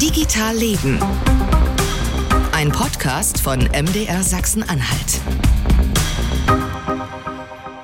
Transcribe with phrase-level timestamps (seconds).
[0.00, 1.00] Digital Leben.
[2.52, 5.20] Ein Podcast von MDR Sachsen-Anhalt.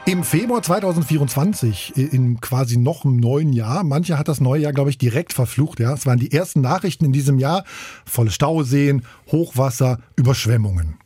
[0.07, 4.91] Im Februar 2024, in quasi noch einem neuen Jahr, manche hat das neue Jahr, glaube
[4.91, 5.81] ich, direkt verflucht.
[5.81, 7.65] Ja, es waren die ersten Nachrichten in diesem Jahr:
[8.05, 10.99] volle Stauseen, Hochwasser, Überschwemmungen.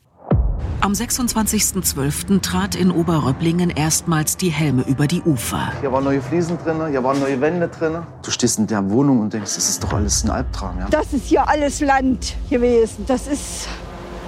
[0.80, 2.40] Am 26.12.
[2.40, 5.72] trat in Oberröpplingen erstmals die Helme über die Ufer.
[5.80, 7.98] Hier waren neue Fliesen drin, hier waren neue Wände drin.
[8.22, 10.78] Du stehst in der Wohnung und denkst, das ist doch alles ein Albtraum.
[10.78, 10.86] Ja?
[10.88, 13.04] Das ist hier alles Land gewesen.
[13.06, 13.68] Das ist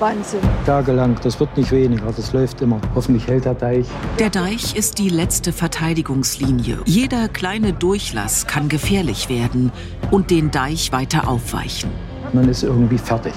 [0.01, 0.41] Wahnsinn.
[0.67, 2.81] Tagelang, das wird nicht weniger, das läuft immer.
[2.95, 3.87] Hoffentlich hält der Deich.
[4.19, 6.79] Der Deich ist die letzte Verteidigungslinie.
[6.85, 9.71] Jeder kleine Durchlass kann gefährlich werden
[10.11, 11.91] und den Deich weiter aufweichen.
[12.33, 13.35] Man ist irgendwie fertig.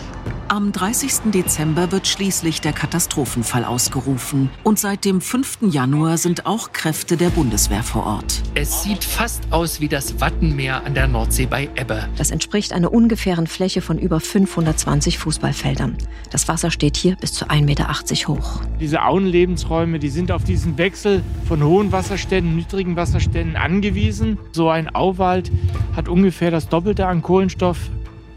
[0.50, 1.32] Am 30.
[1.32, 4.50] Dezember wird schließlich der Katastrophenfall ausgerufen.
[4.64, 5.60] Und seit dem 5.
[5.70, 8.42] Januar sind auch Kräfte der Bundeswehr vor Ort.
[8.54, 12.08] Es sieht fast aus wie das Wattenmeer an der Nordsee bei Ebbe.
[12.18, 15.98] Das entspricht einer ungefähren Fläche von über 520 Fußballfeldern.
[16.30, 17.88] Das Wasser steht hier bis zu 1,80 Meter
[18.28, 18.62] hoch.
[18.80, 24.38] Diese Auenlebensräume, die sind auf diesen Wechsel von hohen Wasserständen, niedrigen Wasserständen angewiesen.
[24.52, 25.52] So ein Auwald
[25.96, 27.78] hat ungefähr das Doppelte an Kohlenstoff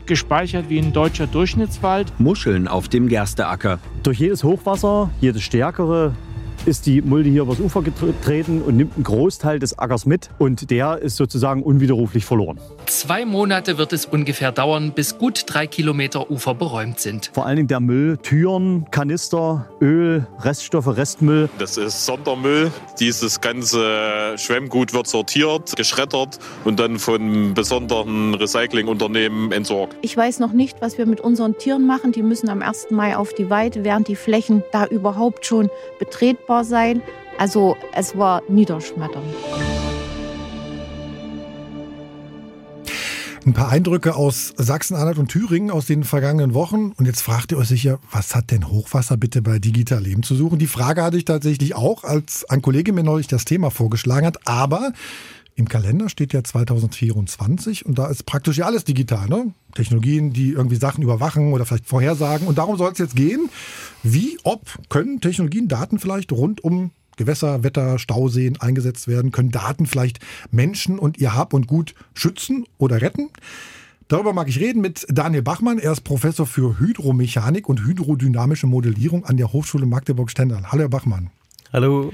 [0.07, 2.13] gespeichert wie ein deutscher Durchschnittswald.
[2.19, 3.79] Muscheln auf dem Gersteacker.
[4.03, 6.15] Durch jedes Hochwasser, jedes stärkere,
[6.65, 10.71] ist die Mulde hier übers Ufer getreten und nimmt einen Großteil des Ackers mit und
[10.71, 12.59] der ist sozusagen unwiderruflich verloren.
[12.87, 17.31] Zwei Monate wird es ungefähr dauern, bis gut drei Kilometer Ufer beräumt sind.
[17.35, 21.49] Vor allen Dingen der Müll, Türen, Kanister, Öl, Reststoffe, Restmüll.
[21.59, 22.71] Das ist Sondermüll.
[22.99, 29.97] Dieses ganze Schwemmgut wird sortiert, geschreddert und dann von besonderen Recyclingunternehmen entsorgt.
[30.03, 32.13] Ich weiß noch nicht, was wir mit unseren Tieren machen.
[32.13, 32.91] Die müssen am 1.
[32.91, 35.71] Mai auf die Weide, während die Flächen da überhaupt schon
[36.47, 37.03] betretbar sein.
[37.39, 39.27] Also es war niederschmetternd.
[43.45, 46.91] Ein paar Eindrücke aus Sachsen-Anhalt und Thüringen aus den vergangenen Wochen.
[46.97, 50.35] Und jetzt fragt ihr euch sicher, was hat denn Hochwasser bitte bei Digital Leben zu
[50.35, 50.59] suchen?
[50.59, 54.49] Die Frage hatte ich tatsächlich auch, als ein Kollege mir neulich das Thema vorgeschlagen hat.
[54.49, 54.93] Aber
[55.57, 59.27] im Kalender steht ja 2024 und da ist praktisch ja alles digital.
[59.27, 59.55] Ne?
[59.75, 62.47] Technologien, die irgendwie Sachen überwachen oder vielleicht vorhersagen.
[62.47, 63.49] Und darum soll es jetzt gehen.
[64.03, 69.33] Wie, ob können Technologien, Daten vielleicht rund um Gewässer, Wetter, Stauseen eingesetzt werden?
[69.33, 73.31] Können Daten vielleicht Menschen und ihr Hab und Gut schützen oder retten?
[74.09, 75.79] Darüber mag ich reden mit Daniel Bachmann.
[75.79, 80.71] Er ist Professor für Hydromechanik und hydrodynamische Modellierung an der Hochschule Magdeburg-Stendal.
[80.71, 81.31] Hallo, Herr Bachmann.
[81.73, 82.13] Hallo.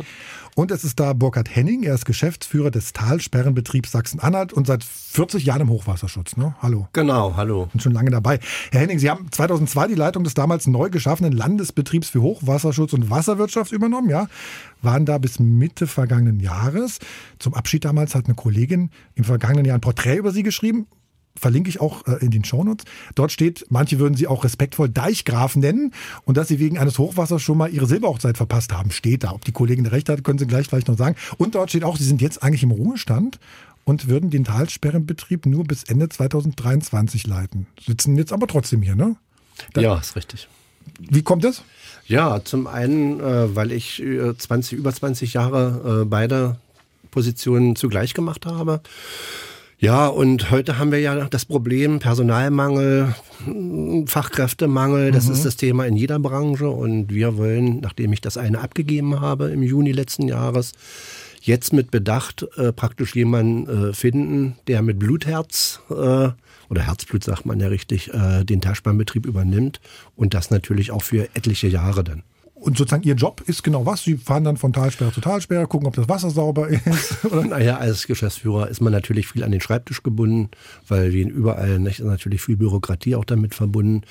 [0.55, 1.83] Und es ist da Burkhard Henning.
[1.83, 6.37] Er ist Geschäftsführer des Talsperrenbetriebs Sachsen-Anhalt und seit 40 Jahren im Hochwasserschutz.
[6.37, 6.55] Ne?
[6.61, 6.89] Hallo.
[6.93, 7.69] Genau, hallo.
[7.73, 8.39] Und schon lange dabei.
[8.71, 13.09] Herr Henning, Sie haben 2002 die Leitung des damals neu geschaffenen Landesbetriebs für Hochwasserschutz und
[13.09, 14.27] Wasserwirtschaft übernommen, ja?
[14.83, 16.99] Waren da bis Mitte vergangenen Jahres.
[17.39, 20.87] Zum Abschied damals hat eine Kollegin im vergangenen Jahr ein Porträt über Sie geschrieben
[21.39, 22.85] verlinke ich auch äh, in den Shownotes.
[23.15, 25.93] Dort steht, manche würden sie auch respektvoll Deichgraf nennen
[26.25, 29.33] und dass sie wegen eines Hochwassers schon mal ihre Silberhochzeit verpasst haben, steht da.
[29.33, 31.17] Ob die Kollegin recht hat, können sie gleich vielleicht noch sagen.
[31.39, 33.39] Und dort steht auch, sie sind jetzt eigentlich im Ruhestand
[33.85, 37.67] und würden den Talsperrenbetrieb nur bis Ende 2023 leiten.
[37.85, 39.17] Sitzen jetzt aber trotzdem hier, ne?
[39.73, 40.49] Da, ja, ist richtig.
[40.99, 41.63] Wie kommt das?
[42.07, 46.57] Ja, zum einen, äh, weil ich 20, über 20 Jahre äh, beide
[47.11, 48.81] Positionen zugleich gemacht habe.
[49.83, 53.17] Ja, und heute haben wir ja das Problem Personalmangel,
[54.07, 55.11] Fachkräftemangel.
[55.11, 55.33] Das mhm.
[55.33, 56.69] ist das Thema in jeder Branche.
[56.69, 60.71] Und wir wollen, nachdem ich das eine abgegeben habe im Juni letzten Jahres,
[61.41, 66.37] jetzt mit Bedacht äh, praktisch jemanden äh, finden, der mit Blutherz äh, oder
[66.87, 69.81] Herzblut sagt man ja richtig, äh, den Taschbahnbetrieb übernimmt
[70.15, 72.23] und das natürlich auch für etliche Jahre dann.
[72.63, 74.05] Und sozusagen Ihr Job ist genau was?
[74.05, 77.25] Sie fahren dann von Talsperre zu Talsperre, gucken, ob das Wasser sauber ist?
[77.25, 77.45] Oder?
[77.45, 80.49] Naja, als Geschäftsführer ist man natürlich viel an den Schreibtisch gebunden,
[80.87, 84.03] weil wie überall nicht, ist natürlich viel Bürokratie auch damit verbunden.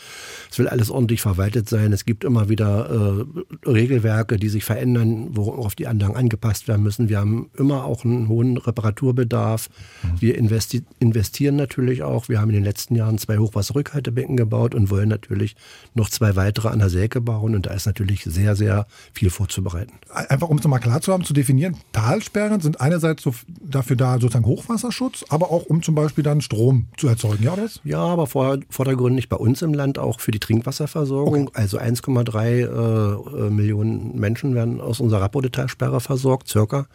[0.52, 1.94] Es will alles ordentlich verwaltet sein.
[1.94, 3.26] Es gibt immer wieder
[3.66, 7.08] äh, Regelwerke, die sich verändern, worauf die Anlagen angepasst werden müssen.
[7.08, 9.70] Wir haben immer auch einen hohen Reparaturbedarf.
[10.04, 10.22] Mhm.
[10.22, 12.28] Wir investi investieren natürlich auch.
[12.28, 15.56] Wir haben in den letzten Jahren zwei Hochwasserrückhaltebecken gebaut und wollen natürlich
[15.94, 17.56] noch zwei weitere an der Säge bauen.
[17.56, 19.94] Und da ist natürlich sehr sehr, sehr viel vorzubereiten.
[20.10, 24.14] Einfach um es nochmal klar zu haben, zu definieren, Talsperren sind einerseits so dafür da,
[24.14, 27.80] sozusagen Hochwasserschutz, aber auch um zum Beispiel dann Strom zu erzeugen, ja, das?
[27.84, 31.48] Ja, aber vor, vordergründig bei uns im Land auch für die Trinkwasserversorgung.
[31.50, 31.62] Okay.
[31.62, 36.88] Also 1,3 äh, Millionen Menschen werden aus unserer Rapporte-Talsperre versorgt, circa.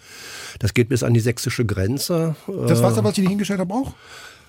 [0.59, 2.35] Das geht bis an die sächsische Grenze.
[2.67, 3.95] Das Wasser, was ich Ihnen hingestellt habe, auch?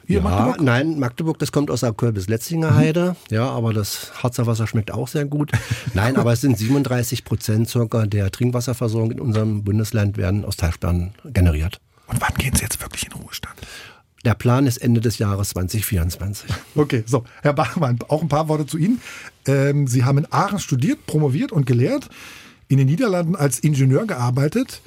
[0.08, 0.62] Hier ja, Magdeburg?
[0.62, 3.18] Nein, Magdeburg, das kommt aus der Kölbis-Letzinger Heide.
[3.30, 3.36] Mhm.
[3.36, 5.52] Ja, aber das Harzer Wasser schmeckt auch sehr gut.
[5.94, 11.12] Nein, aber es sind 37 Prozent circa der Trinkwasserversorgung in unserem Bundesland werden aus Talsperren
[11.26, 11.82] generiert.
[12.08, 13.56] Und wann gehen Sie jetzt wirklich in Ruhestand?
[14.24, 16.50] Der Plan ist Ende des Jahres 2024.
[16.76, 19.02] Okay, so, Herr Bachmann, auch ein paar Worte zu Ihnen.
[19.46, 22.08] Ähm, Sie haben in Aachen studiert, promoviert und gelehrt,
[22.70, 24.82] in den Niederlanden als Ingenieur gearbeitet.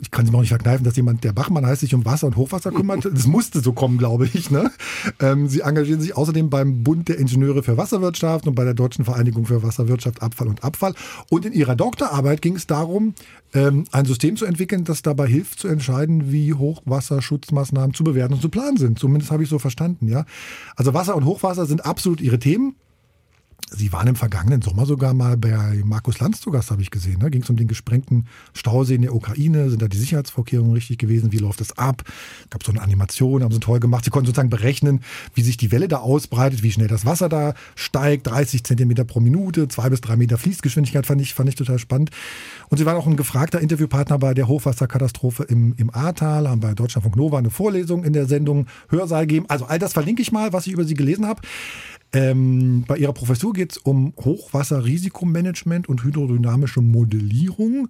[0.00, 2.26] Ich kann es mir auch nicht verkneifen, dass jemand, der Bachmann heißt, sich um Wasser
[2.26, 3.04] und Hochwasser kümmert.
[3.04, 4.50] Das musste so kommen, glaube ich.
[4.50, 4.70] Ne?
[5.20, 9.04] Ähm, Sie engagieren sich außerdem beim Bund der Ingenieure für Wasserwirtschaft und bei der Deutschen
[9.04, 10.94] Vereinigung für Wasserwirtschaft, Abfall und Abfall.
[11.30, 13.14] Und in Ihrer Doktorarbeit ging es darum,
[13.54, 18.42] ähm, ein System zu entwickeln, das dabei hilft, zu entscheiden, wie Hochwasserschutzmaßnahmen zu bewerten und
[18.42, 18.98] zu planen sind.
[18.98, 20.08] Zumindest habe ich so verstanden.
[20.08, 20.26] Ja?
[20.76, 22.76] Also Wasser und Hochwasser sind absolut Ihre Themen.
[23.68, 27.18] Sie waren im vergangenen Sommer sogar mal bei Markus Lanz zu Gast, habe ich gesehen.
[27.18, 27.30] Da ne?
[27.32, 29.70] ging es um den gesprengten Stausee in der Ukraine.
[29.70, 31.32] Sind da die Sicherheitsvorkehrungen richtig gewesen?
[31.32, 32.04] Wie läuft das ab?
[32.50, 34.04] Gab so eine Animation, haben sie toll gemacht.
[34.04, 35.00] Sie konnten sozusagen berechnen,
[35.34, 38.28] wie sich die Welle da ausbreitet, wie schnell das Wasser da steigt.
[38.28, 42.10] 30 Zentimeter pro Minute, zwei bis drei Meter Fließgeschwindigkeit fand ich, fand ich total spannend.
[42.68, 46.74] Und sie waren auch ein gefragter Interviewpartner bei der Hochwasserkatastrophe im, im Ahrtal, haben bei
[46.74, 49.46] Deutschlandfunk Nova eine Vorlesung in der Sendung Hörsaal gegeben.
[49.48, 51.42] Also all das verlinke ich mal, was ich über sie gelesen habe.
[52.12, 57.88] Ähm, bei Ihrer Professur geht es um Hochwasserrisikomanagement und hydrodynamische Modellierung.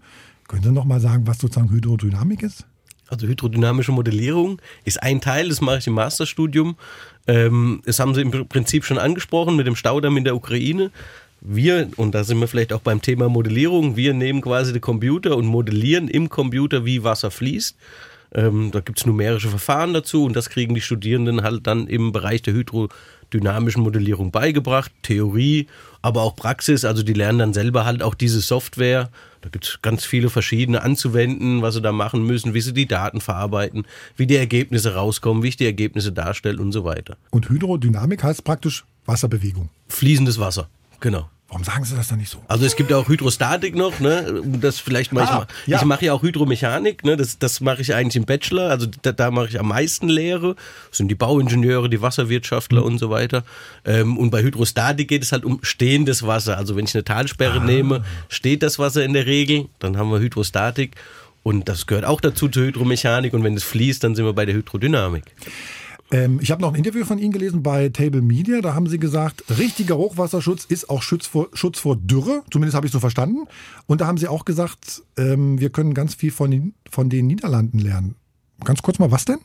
[0.49, 2.67] Können Sie noch mal sagen, was sozusagen Hydrodynamik ist?
[3.09, 6.77] Also hydrodynamische Modellierung ist ein Teil, das mache ich im Masterstudium.
[7.27, 10.91] Ähm, das haben Sie im Prinzip schon angesprochen mit dem Staudamm in der Ukraine.
[11.41, 15.37] Wir, und da sind wir vielleicht auch beim Thema Modellierung, wir nehmen quasi den Computer
[15.37, 17.77] und modellieren im Computer, wie Wasser fließt.
[18.35, 22.11] Ähm, da gibt es numerische Verfahren dazu und das kriegen die Studierenden halt dann im
[22.11, 22.55] Bereich der
[23.31, 24.93] hydrodynamischen Modellierung beigebracht.
[25.03, 25.67] Theorie,
[26.03, 26.85] aber auch Praxis.
[26.85, 29.11] Also die lernen dann selber halt auch diese Software.
[29.43, 32.87] Da gibt es ganz viele verschiedene anzuwenden, was sie da machen müssen, wie sie die
[32.87, 33.87] Daten verarbeiten,
[34.17, 37.17] wie die Ergebnisse rauskommen, wie ich die Ergebnisse darstelle und so weiter.
[37.31, 39.69] Und Hydrodynamik heißt praktisch Wasserbewegung.
[39.89, 40.69] Fließendes Wasser,
[41.01, 41.29] genau.
[41.49, 42.43] Warum sagen Sie das dann nicht so?
[42.49, 44.43] Also es gibt ja auch Hydrostatik noch, ne?
[44.61, 45.23] Das vielleicht mal.
[45.25, 45.79] Ah, ich, ja.
[45.79, 47.17] ich mache ja auch Hydromechanik, ne?
[47.17, 48.69] Das, das mache ich eigentlich im Bachelor.
[48.69, 50.57] Also da, da mache ich am meisten Lehre.
[50.89, 52.87] Das sind die Bauingenieure, die Wasserwirtschaftler mhm.
[52.87, 53.45] und so weiter.
[53.85, 56.57] Ähm, und bei Hydrostatik geht es halt um stehendes Wasser.
[56.59, 57.65] Also wenn ich eine Talsperre ah.
[57.65, 59.69] nehme, steht das Wasser in der Regel.
[59.79, 60.97] Dann haben wir Hydrostatik.
[61.45, 63.33] Und das gehört auch dazu zur Hydromechanik.
[63.33, 65.23] Und wenn es fließt, dann sind wir bei der Hydrodynamik.
[66.13, 68.61] Ähm, ich habe noch ein Interview von Ihnen gelesen bei Table Media.
[68.61, 72.43] Da haben Sie gesagt, richtiger Hochwasserschutz ist auch Schutz vor, Schutz vor Dürre.
[72.51, 73.47] Zumindest habe ich so verstanden.
[73.87, 77.27] Und da haben Sie auch gesagt, ähm, wir können ganz viel von den, von den
[77.27, 78.15] Niederlanden lernen.
[78.65, 79.39] Ganz kurz mal, was denn?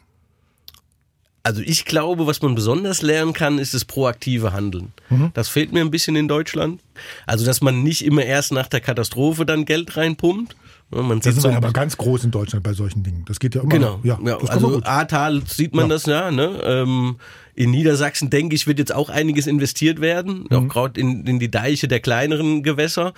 [1.43, 4.93] Also ich glaube, was man besonders lernen kann, ist das proaktive Handeln.
[5.09, 5.31] Mhm.
[5.33, 6.81] Das fehlt mir ein bisschen in Deutschland.
[7.25, 10.55] Also dass man nicht immer erst nach der Katastrophe dann Geld reinpumpt,
[10.91, 13.23] man das ist so aber ganz groß in Deutschland bei solchen Dingen.
[13.25, 13.69] Das geht ja immer.
[13.69, 13.99] Genau.
[14.03, 15.89] Ja, ja also Ahrtal sieht man ja.
[15.89, 16.31] das ja.
[16.31, 16.61] Ne?
[16.63, 17.15] Ähm,
[17.55, 20.57] in Niedersachsen denke ich, wird jetzt auch einiges investiert werden, mhm.
[20.57, 23.13] auch gerade in, in die Deiche der kleineren Gewässer.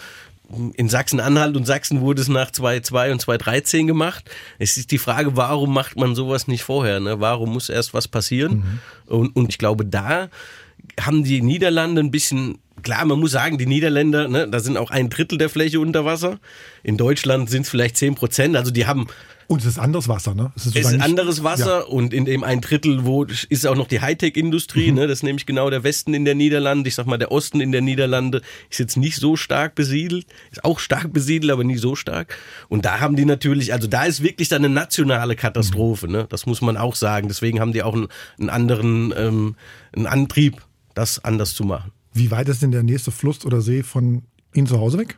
[0.75, 4.29] In Sachsen-Anhalt und Sachsen wurde es nach 2002 und 2013 gemacht.
[4.59, 6.99] Es ist die Frage, warum macht man sowas nicht vorher?
[6.99, 7.19] Ne?
[7.19, 8.81] Warum muss erst was passieren?
[9.07, 9.15] Mhm.
[9.15, 10.29] Und, und ich glaube, da
[10.99, 14.91] haben die Niederlande ein bisschen klar, man muss sagen, die Niederländer, ne, da sind auch
[14.91, 16.39] ein Drittel der Fläche unter Wasser.
[16.83, 18.55] In Deutschland sind es vielleicht zehn Prozent.
[18.55, 19.07] Also die haben
[19.47, 20.51] und es ist anderes Wasser, ne?
[20.55, 21.85] Es ist, es ist anderes Wasser ja.
[21.85, 24.95] und in dem ein Drittel, wo ist auch noch die Hightech-Industrie, mhm.
[24.97, 25.07] ne?
[25.07, 26.87] Das ist nämlich genau der Westen in der Niederlande.
[26.87, 30.63] Ich sag mal, der Osten in der Niederlande ist jetzt nicht so stark besiedelt, ist
[30.63, 32.37] auch stark besiedelt, aber nie so stark.
[32.69, 36.13] Und da haben die natürlich, also da ist wirklich dann eine nationale Katastrophe, mhm.
[36.13, 36.27] ne?
[36.29, 37.27] Das muss man auch sagen.
[37.27, 38.07] Deswegen haben die auch einen,
[38.39, 39.55] einen anderen ähm,
[39.95, 40.61] einen Antrieb,
[40.93, 41.91] das anders zu machen.
[42.13, 45.17] Wie weit ist denn der nächste Fluss oder See von Ihnen zu Hause weg?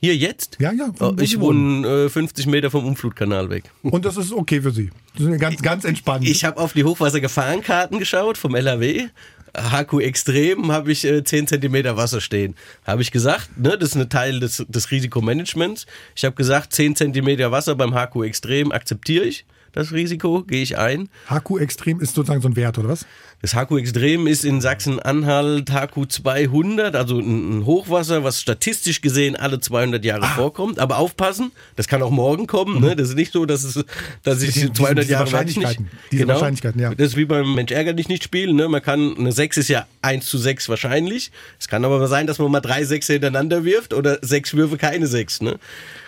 [0.00, 0.56] Hier jetzt?
[0.60, 0.92] Ja, ja.
[1.00, 3.64] Oh, ich wohne äh, 50 Meter vom Umflutkanal weg.
[3.82, 4.90] Und das ist okay für Sie?
[5.16, 6.26] Das ist ganz, ganz entspannt.
[6.26, 9.08] Ich habe auf die Hochwassergefahrenkarten geschaut vom LHW.
[9.56, 12.54] HQ Extrem habe ich äh, 10 cm Wasser stehen.
[12.84, 15.86] Habe ich gesagt, ne, das ist ein Teil des, des Risikomanagements.
[16.14, 20.78] Ich habe gesagt, 10 cm Wasser beim HQ Extrem akzeptiere ich das Risiko, gehe ich
[20.78, 21.08] ein.
[21.28, 23.06] HQ Extrem ist sozusagen so ein Wert, oder was?
[23.40, 29.60] Das HQ Extrem ist in Sachsen-Anhalt HQ 200, also ein Hochwasser, was statistisch gesehen alle
[29.60, 30.34] 200 Jahre ah.
[30.34, 30.80] vorkommt.
[30.80, 32.80] Aber aufpassen, das kann auch morgen kommen.
[32.80, 32.92] Ne?
[32.92, 32.96] Mhm.
[32.96, 33.84] Das ist nicht so, dass es,
[34.24, 35.84] dass ich die, 200 diese, Jahre Wahrscheinlichkeiten.
[35.84, 36.34] Nicht, diese genau.
[36.34, 36.94] Wahrscheinlichkeiten, ja.
[36.94, 38.56] Das ist wie beim Mensch ärgerlich nicht spielen.
[38.56, 38.68] Ne?
[38.68, 41.30] Man kann eine 6 ist ja 1 zu 6 wahrscheinlich.
[41.60, 45.06] Es kann aber sein, dass man mal drei 6 hintereinander wirft oder sechs Würfe keine
[45.06, 45.42] 6.
[45.42, 45.60] Ne?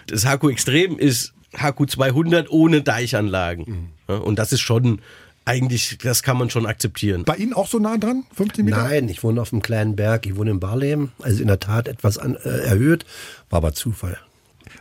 [0.08, 3.90] Das HQ Extrem ist HQ 200 ohne Deichanlagen.
[4.06, 4.20] Mhm.
[4.20, 5.00] und das ist schon
[5.44, 7.24] eigentlich, das kann man schon akzeptieren.
[7.24, 8.24] Bei Ihnen auch so nah dran?
[8.34, 8.84] 15 Meter?
[8.84, 10.26] Nein, ich wohne auf einem kleinen Berg.
[10.26, 11.12] Ich wohne in Barleben.
[11.20, 13.04] Also in der Tat etwas an, äh, erhöht,
[13.48, 14.18] war aber Zufall.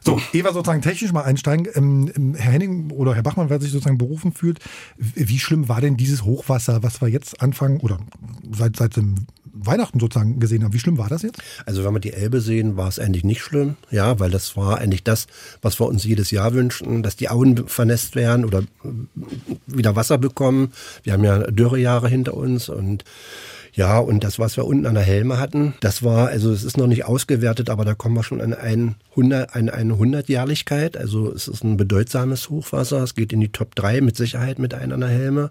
[0.01, 1.67] So, Eva sozusagen technisch mal einsteigen.
[1.73, 4.59] Ähm, ähm, Herr Henning oder Herr Bachmann, wer sich sozusagen berufen fühlt,
[4.97, 7.99] wie schlimm war denn dieses Hochwasser, was wir jetzt anfangen oder
[8.51, 9.15] seit, seit dem
[9.65, 10.73] Weihnachten sozusagen gesehen haben.
[10.73, 11.41] Wie schlimm war das jetzt?
[11.65, 14.79] Also wenn wir die Elbe sehen, war es eigentlich nicht schlimm, ja, weil das war
[14.79, 15.27] eigentlich das,
[15.61, 18.63] was wir uns jedes Jahr wünschten, dass die Auen vernässt werden oder
[19.67, 20.71] wieder Wasser bekommen.
[21.03, 23.03] Wir haben ja Dürrejahre hinter uns und
[23.79, 26.75] ja, und das, was wir unten an der Helme hatten, das war, also es ist
[26.75, 30.97] noch nicht ausgewertet, aber da kommen wir schon an ein 100, an eine 100-Jährlichkeit.
[30.97, 33.01] Also es ist ein bedeutsames Hochwasser.
[33.01, 35.49] Es geht in die Top 3 mit Sicherheit mit einer der Helme.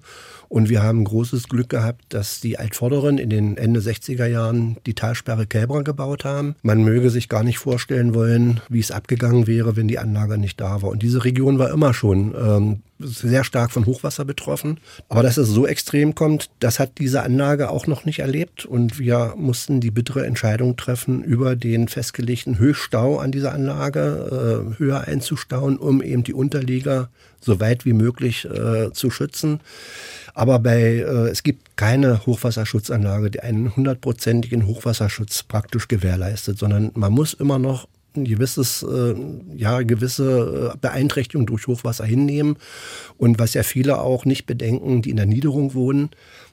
[0.50, 4.94] Und wir haben großes Glück gehabt, dass die Altvorderen in den Ende 60er Jahren die
[4.94, 6.54] Talsperre Kälber gebaut haben.
[6.61, 10.61] Man möge sich gar nicht vorstellen wollen, wie es abgegangen wäre, wenn die Anlage nicht
[10.61, 10.90] da war.
[10.90, 14.78] Und diese Region war immer schon ähm, sehr stark von Hochwasser betroffen.
[15.09, 18.64] Aber dass es so extrem kommt, das hat diese Anlage auch noch nicht erlebt.
[18.64, 24.78] Und wir mussten die bittere Entscheidung treffen, über den festgelegten Höchststau an dieser Anlage äh,
[24.78, 27.09] höher einzustauen, um eben die Unterlieger
[27.40, 29.61] so weit wie möglich äh, zu schützen.
[30.35, 37.12] Aber bei, äh, es gibt keine Hochwasserschutzanlage, die einen hundertprozentigen Hochwasserschutz praktisch gewährleistet, sondern man
[37.12, 39.15] muss immer noch ein gewisses, äh,
[39.55, 42.57] ja, gewisse äh, Beeinträchtigung durch Hochwasser hinnehmen.
[43.17, 46.11] Und was ja viele auch nicht bedenken, die in der Niederung wohnen,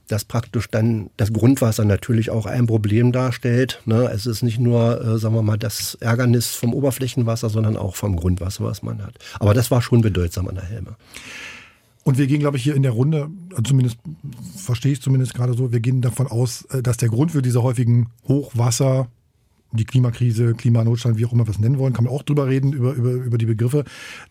[0.08, 3.82] dass praktisch dann das Grundwasser natürlich auch ein Problem darstellt.
[3.86, 4.10] Ne?
[4.14, 8.16] Es ist nicht nur, äh, sagen wir mal, das Ärgernis vom Oberflächenwasser, sondern auch vom
[8.16, 9.16] Grundwasser, was man hat.
[9.40, 10.96] Aber das war schon bedeutsam an der Helme.
[12.04, 13.98] Und wir gehen, glaube ich, hier in der Runde, also zumindest
[14.56, 17.64] verstehe ich zumindest gerade so, wir gehen davon aus, äh, dass der Grund für diese
[17.64, 19.08] häufigen Hochwasser,
[19.76, 22.74] die Klimakrise, Klimanotstand, wie auch immer wir es nennen wollen, kann man auch drüber reden,
[22.74, 23.84] über, über, über die Begriffe,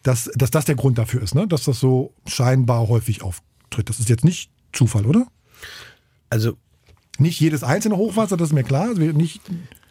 [0.03, 1.47] dass, dass das der Grund dafür ist, ne?
[1.47, 3.89] dass das so scheinbar häufig auftritt.
[3.89, 5.27] Das ist jetzt nicht Zufall, oder?
[6.31, 6.57] Also
[7.19, 8.95] nicht jedes einzelne Hochwasser, das ist mir klar.
[8.95, 9.41] Nicht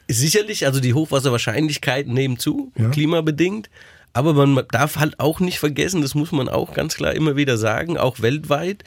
[0.10, 2.90] Sicherlich, also die Hochwasserwahrscheinlichkeiten nehmen zu, ja.
[2.90, 3.70] klimabedingt.
[4.12, 7.58] Aber man darf halt auch nicht vergessen, das muss man auch ganz klar immer wieder
[7.58, 8.84] sagen, auch weltweit,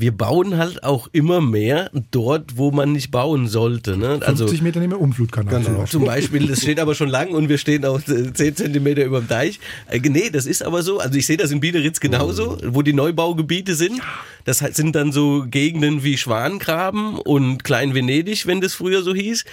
[0.00, 3.98] wir bauen halt auch immer mehr dort, wo man nicht bauen sollte.
[3.98, 4.20] Ne?
[4.20, 5.62] 50 also, Meter neben dem Umflutkanal.
[5.62, 6.46] Genau, zum Beispiel.
[6.46, 9.60] Das steht aber schon lang und wir stehen auch 10 Zentimeter über dem Deich.
[9.88, 11.00] Äh, nee, das ist aber so.
[11.00, 14.00] Also ich sehe das in Biederitz genauso, wo die Neubaugebiete sind.
[14.44, 19.44] Das sind dann so Gegenden wie Schwangraben und Klein-Venedig, wenn das früher so hieß.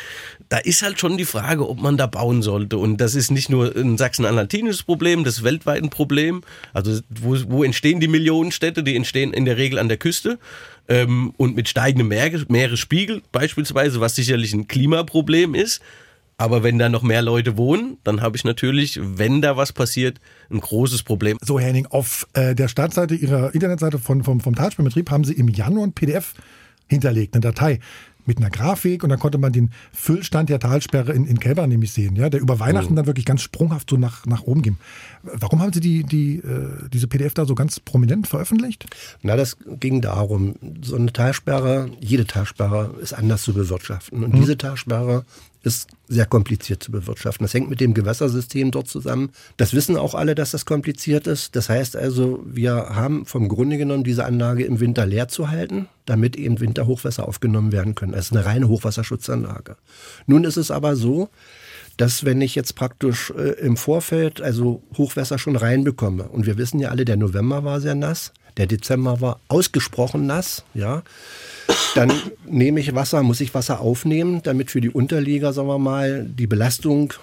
[0.48, 2.78] Da ist halt schon die Frage, ob man da bauen sollte.
[2.78, 6.42] Und das ist nicht nur ein sachsen-anhaltinisches Problem, das ist weltweit ein Problem.
[6.72, 8.82] Also wo, wo entstehen die Millionenstädte?
[8.82, 10.37] Die entstehen in der Regel an der Küste
[10.88, 15.82] ähm, und mit steigendem Meer, Meeresspiegel beispielsweise, was sicherlich ein Klimaproblem ist.
[16.40, 20.20] Aber wenn da noch mehr Leute wohnen, dann habe ich natürlich, wenn da was passiert,
[20.52, 21.38] ein großes Problem.
[21.42, 25.48] So, Henning, auf äh, der Startseite Ihrer Internetseite von, vom, vom Talsperrbetrieb haben Sie im
[25.48, 26.36] Januar ein PDF
[26.88, 27.80] hinterlegt, eine Datei
[28.28, 31.92] mit einer Grafik und dann konnte man den Füllstand der Talsperre in, in Kälber nämlich
[31.92, 32.98] sehen, ja, der über Weihnachten mhm.
[32.98, 34.78] dann wirklich ganz sprunghaft so nach, nach oben ging.
[35.24, 38.86] Warum haben Sie die, die, äh, diese PDF da so ganz prominent veröffentlicht?
[39.22, 44.24] Na, das ging darum, so eine Talsperre, jede Talsperre ist anders zu bewirtschaften.
[44.24, 44.40] Und mhm.
[44.40, 45.26] diese Talsperre
[45.64, 47.44] ist sehr kompliziert zu bewirtschaften.
[47.44, 49.32] Das hängt mit dem Gewässersystem dort zusammen.
[49.58, 51.56] Das wissen auch alle, dass das kompliziert ist.
[51.56, 55.88] Das heißt also, wir haben vom Grunde genommen diese Anlage im Winter leer zu halten,
[56.06, 58.14] damit eben Winterhochwässer aufgenommen werden können.
[58.14, 59.76] Es ist eine reine Hochwasserschutzanlage.
[60.26, 61.30] Nun ist es aber so,
[61.98, 66.80] dass wenn ich jetzt praktisch äh, im Vorfeld also Hochwässer schon reinbekomme und wir wissen
[66.80, 71.04] ja alle, der November war sehr nass, der Dezember war ausgesprochen nass, ja,
[71.96, 72.12] dann
[72.46, 76.48] nehme ich Wasser, muss ich Wasser aufnehmen, damit für die Unterlieger, sagen wir mal, die
[76.48, 77.14] Belastung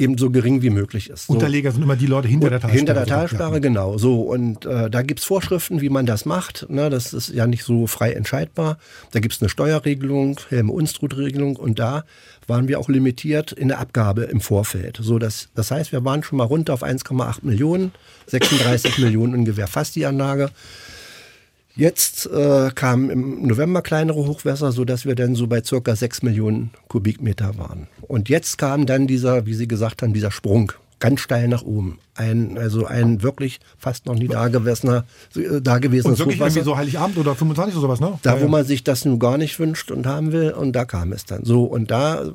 [0.00, 1.26] eben so gering wie möglich ist.
[1.26, 1.34] So.
[1.34, 2.78] Unterleger sind immer die Leute hinter der Talsperre.
[2.78, 3.58] Hinter der Talsperre, ja.
[3.58, 3.98] genau.
[3.98, 6.66] So und äh, da gibt's Vorschriften, wie man das macht.
[6.68, 8.78] Ne, das ist ja nicht so frei entscheidbar.
[9.12, 12.04] Da gibt's eine Steuerregelung, Helme-Unstrut-Regelung und da
[12.46, 14.98] waren wir auch limitiert in der Abgabe im Vorfeld.
[15.00, 17.92] So dass, das heißt, wir waren schon mal runter auf 1,8 Millionen,
[18.26, 20.50] 36 Millionen ungefähr fast die Anlage.
[21.80, 26.72] Jetzt äh, kamen im November kleinere Hochwässer, sodass wir dann so bei circa 6 Millionen
[26.88, 27.86] Kubikmeter waren.
[28.02, 31.98] Und jetzt kam dann dieser, wie Sie gesagt haben, dieser Sprung ganz steil nach oben.
[32.14, 35.04] Ein, also ein wirklich fast noch nie dagewesener,
[35.34, 36.62] äh, dagewesenes Und wirklich Hochwasser.
[36.62, 38.18] so Heiligabend oder 25 oder sowas, ne?
[38.22, 40.52] Da, ja, wo man sich das nun gar nicht wünscht und haben will.
[40.52, 41.44] Und da kam es dann.
[41.44, 42.30] So, und da,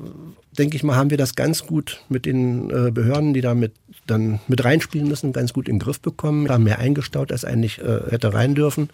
[0.58, 3.72] denke ich mal, haben wir das ganz gut mit den äh, Behörden, die damit
[4.06, 6.46] dann mit reinspielen müssen, ganz gut in den Griff bekommen.
[6.46, 8.90] Da haben mehr eingestaut, als eigentlich äh, hätte rein dürfen.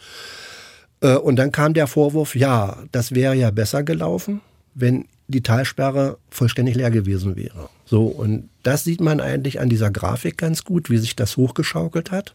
[1.00, 4.42] Äh, und dann kam der Vorwurf, ja, das wäre ja besser gelaufen,
[4.74, 7.68] wenn die Talsperre vollständig leer gewesen wäre.
[7.84, 12.12] So, und das sieht man eigentlich an dieser Grafik ganz gut, wie sich das hochgeschaukelt
[12.12, 12.34] hat,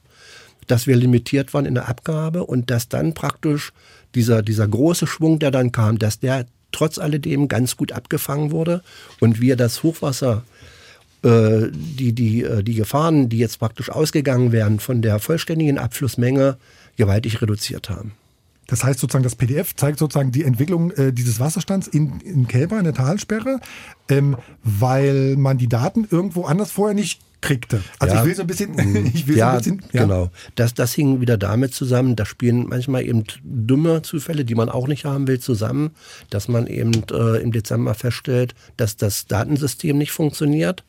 [0.67, 3.71] dass wir limitiert waren in der Abgabe und dass dann praktisch
[4.15, 8.81] dieser, dieser große Schwung, der dann kam, dass der trotz alledem ganz gut abgefangen wurde
[9.21, 10.43] und wir das Hochwasser
[11.23, 16.57] äh, die, die, äh, die Gefahren, die jetzt praktisch ausgegangen wären von der vollständigen Abflussmenge,
[16.97, 18.13] gewaltig reduziert haben.
[18.67, 22.77] Das heißt sozusagen, das PDF zeigt sozusagen die Entwicklung äh, dieses Wasserstands in, in Kälber,
[22.77, 23.59] in der Talsperre,
[24.09, 27.81] ähm, weil man die Daten irgendwo anders vorher nicht kriegte.
[27.99, 28.21] Also Ja.
[28.21, 29.11] ich will so ein bisschen, Mhm.
[29.13, 30.01] ich will ja, so ein bisschen, ja.
[30.03, 30.31] genau.
[30.55, 34.87] Das, das hing wieder damit zusammen, da spielen manchmal eben dumme Zufälle, die man auch
[34.87, 35.91] nicht haben will, zusammen,
[36.29, 40.83] dass man eben äh, im Dezember feststellt, dass das Datensystem nicht funktioniert.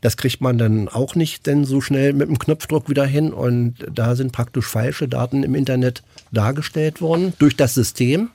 [0.00, 3.74] Das kriegt man dann auch nicht denn so schnell mit dem Knopfdruck wieder hin und
[3.92, 8.30] da sind praktisch falsche Daten im Internet dargestellt worden durch das System.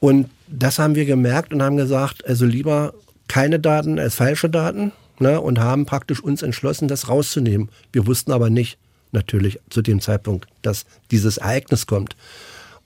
[0.00, 2.94] Und das haben wir gemerkt und haben gesagt, also lieber
[3.26, 7.68] keine Daten als falsche Daten ne, und haben praktisch uns entschlossen, das rauszunehmen.
[7.92, 8.78] Wir wussten aber nicht,
[9.12, 12.16] natürlich zu dem Zeitpunkt, dass dieses Ereignis kommt.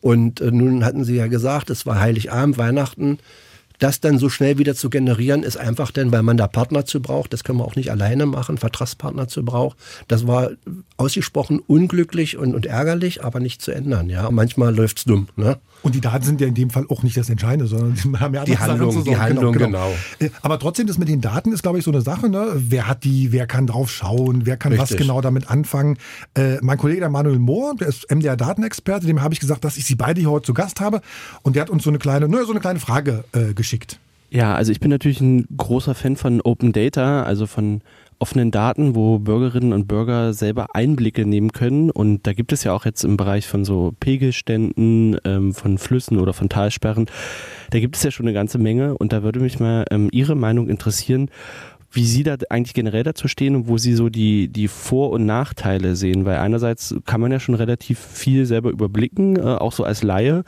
[0.00, 3.18] Und äh, nun hatten Sie ja gesagt, es war Heiligabend, Weihnachten.
[3.82, 7.02] Das dann so schnell wieder zu generieren, ist einfach denn, weil man da Partner zu
[7.02, 7.32] braucht.
[7.32, 9.76] Das können wir auch nicht alleine machen, Vertragspartner zu braucht.
[10.06, 10.50] Das war
[10.96, 14.08] ausgesprochen unglücklich und, und ärgerlich, aber nicht zu ändern.
[14.08, 15.26] Ja, manchmal läuft's dumm.
[15.34, 15.58] Ne?
[15.82, 18.34] Und die Daten sind ja in dem Fall auch nicht das Entscheidende, sondern die haben
[18.34, 19.10] ja Die Sachen Handlung, zu sorgen.
[19.10, 19.92] die Handlung, genau.
[20.20, 22.28] Äh, Aber trotzdem, das mit den Daten ist, glaube ich, so eine Sache.
[22.28, 22.52] Ne?
[22.54, 24.98] Wer hat die, wer kann drauf schauen, wer kann was Richtig.
[24.98, 25.98] genau damit anfangen.
[26.34, 29.84] Äh, mein Kollege, der Manuel Mohr, der ist MDR-Datenexperte, dem habe ich gesagt, dass ich
[29.84, 31.00] sie beide hier heute zu Gast habe.
[31.42, 33.98] Und der hat uns so eine kleine, naja, so eine kleine Frage äh, geschickt.
[34.30, 37.82] Ja, also ich bin natürlich ein großer Fan von Open Data, also von
[38.22, 41.90] offenen Daten, wo Bürgerinnen und Bürger selber Einblicke nehmen können.
[41.90, 46.18] Und da gibt es ja auch jetzt im Bereich von so Pegelständen, ähm, von Flüssen
[46.18, 47.06] oder von Talsperren,
[47.70, 48.96] da gibt es ja schon eine ganze Menge.
[48.96, 51.30] Und da würde mich mal ähm, Ihre Meinung interessieren,
[51.92, 55.26] wie Sie da eigentlich generell dazu stehen und wo Sie so die, die Vor- und
[55.26, 56.24] Nachteile sehen.
[56.24, 60.42] Weil einerseits kann man ja schon relativ viel selber überblicken, äh, auch so als Laie.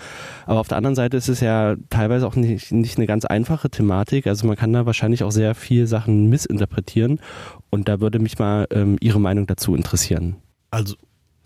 [0.47, 3.69] Aber auf der anderen Seite ist es ja teilweise auch nicht, nicht eine ganz einfache
[3.69, 4.27] Thematik.
[4.27, 7.21] Also man kann da wahrscheinlich auch sehr viel Sachen missinterpretieren.
[7.71, 10.37] Und da würde mich mal ähm, Ihre Meinung dazu interessieren.
[10.71, 10.95] Also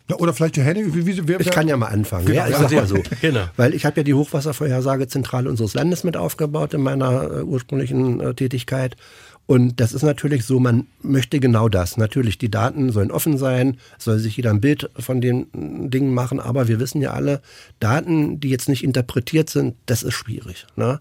[0.09, 2.27] Ja, oder vielleicht der Henning, wie, wie, wer, Ich kann ja mal anfangen.
[2.27, 3.03] Genau, ja, ich ja, sag mal so.
[3.21, 3.47] Genau.
[3.57, 8.35] Weil ich habe ja die Hochwasservorhersagezentrale unseres Landes mit aufgebaut in meiner äh, ursprünglichen äh,
[8.35, 8.97] Tätigkeit.
[9.49, 11.97] Und das ist natürlich so, man möchte genau das.
[11.97, 15.89] Natürlich, die Daten sollen offen sein, es soll sich jeder ein Bild von den mm,
[15.89, 17.41] Dingen machen, aber wir wissen ja alle,
[17.81, 20.67] Daten, die jetzt nicht interpretiert sind, das ist schwierig.
[20.77, 21.01] Ne?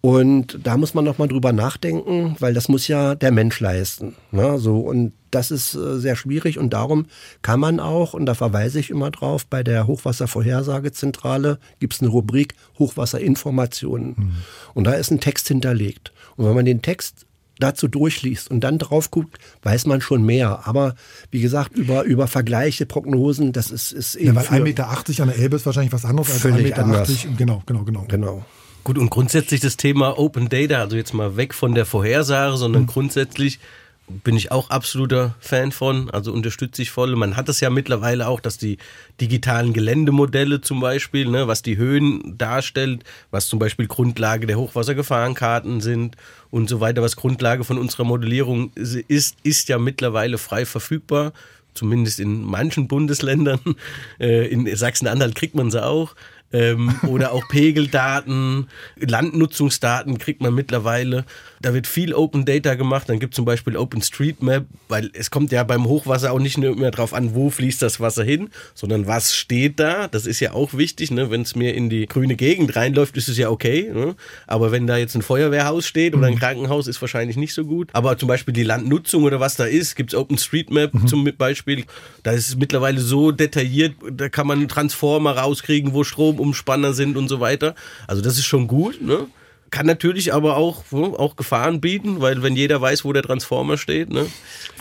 [0.00, 4.14] Und da muss man nochmal drüber nachdenken, weil das muss ja der Mensch leisten.
[4.30, 4.56] Ne?
[4.60, 7.06] So, und das ist äh, sehr schwierig und darum
[7.42, 12.10] kann man auch, und da verweise ich immer drauf, bei der Hochwasservorhersagezentrale gibt es eine
[12.10, 14.36] Rubrik Hochwasserinformationen.
[14.74, 16.12] Und da ist ein Text hinterlegt.
[16.36, 17.26] Und wenn man den Text
[17.58, 20.66] dazu durchliest und dann drauf guckt, weiß man schon mehr.
[20.66, 20.94] Aber
[21.30, 24.88] wie gesagt, über, über Vergleiche, Prognosen, das ist, ist Ja, eben weil für 1,80 Meter
[24.90, 26.82] an der Elbe ist wahrscheinlich was anderes als 1,80 Völlig Meter.
[26.84, 27.26] anders.
[27.36, 28.04] Genau, genau, genau.
[28.08, 28.44] Genau.
[28.82, 32.86] Gut, und grundsätzlich das Thema Open Data, also jetzt mal weg von der Vorhersage, sondern
[32.86, 33.58] grundsätzlich
[34.06, 37.16] bin ich auch absoluter Fan von, also unterstütze ich voll.
[37.16, 38.76] Man hat es ja mittlerweile auch, dass die
[39.20, 45.80] digitalen Geländemodelle zum Beispiel, ne, was die Höhen darstellt, was zum Beispiel Grundlage der Hochwassergefahrenkarten
[45.80, 46.16] sind
[46.54, 51.32] und so weiter, was Grundlage von unserer Modellierung ist, ist ja mittlerweile frei verfügbar.
[51.74, 53.58] Zumindest in manchen Bundesländern.
[54.20, 56.14] Äh, In Sachsen-Anhalt kriegt man sie auch.
[56.52, 61.24] Ähm, oder auch Pegeldaten, Landnutzungsdaten kriegt man mittlerweile.
[61.64, 63.08] Da wird viel Open Data gemacht.
[63.08, 66.76] Dann gibt es zum Beispiel OpenStreetMap, weil es kommt ja beim Hochwasser auch nicht nur
[66.76, 70.06] mehr drauf an, wo fließt das Wasser hin, sondern was steht da.
[70.06, 71.10] Das ist ja auch wichtig.
[71.10, 71.30] Ne?
[71.30, 73.90] Wenn es mir in die grüne Gegend reinläuft, ist es ja okay.
[73.94, 74.14] Ne?
[74.46, 77.88] Aber wenn da jetzt ein Feuerwehrhaus steht oder ein Krankenhaus, ist wahrscheinlich nicht so gut.
[77.94, 81.86] Aber zum Beispiel die Landnutzung oder was da ist, gibt es OpenStreetMap zum Beispiel.
[82.24, 87.28] Da ist es mittlerweile so detailliert, da kann man Transformer rauskriegen, wo Stromumspanner sind und
[87.28, 87.74] so weiter.
[88.06, 89.00] Also das ist schon gut.
[89.00, 89.28] Ne?
[89.74, 94.08] Kann natürlich aber auch, auch Gefahren bieten, weil wenn jeder weiß, wo der Transformer steht,
[94.08, 94.24] ne,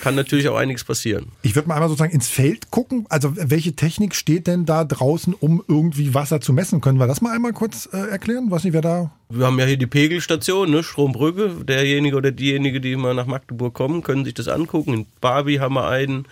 [0.02, 1.30] kann natürlich auch einiges passieren.
[1.42, 3.08] Ich würde mal einmal sozusagen ins Feld gucken.
[3.10, 6.80] Also welche Technik steht denn da draußen, um irgendwie Wasser zu messen?
[6.80, 8.52] Können wir das mal einmal kurz äh, erklären?
[8.52, 9.10] Weiß nicht, wer da.
[9.32, 11.66] Wir haben ja hier die Pegelstation, ne, Strombrücke.
[11.68, 14.94] Derjenige oder diejenige, die mal nach Magdeburg kommen, können sich das angucken.
[14.94, 16.28] In Barbie haben wir einen.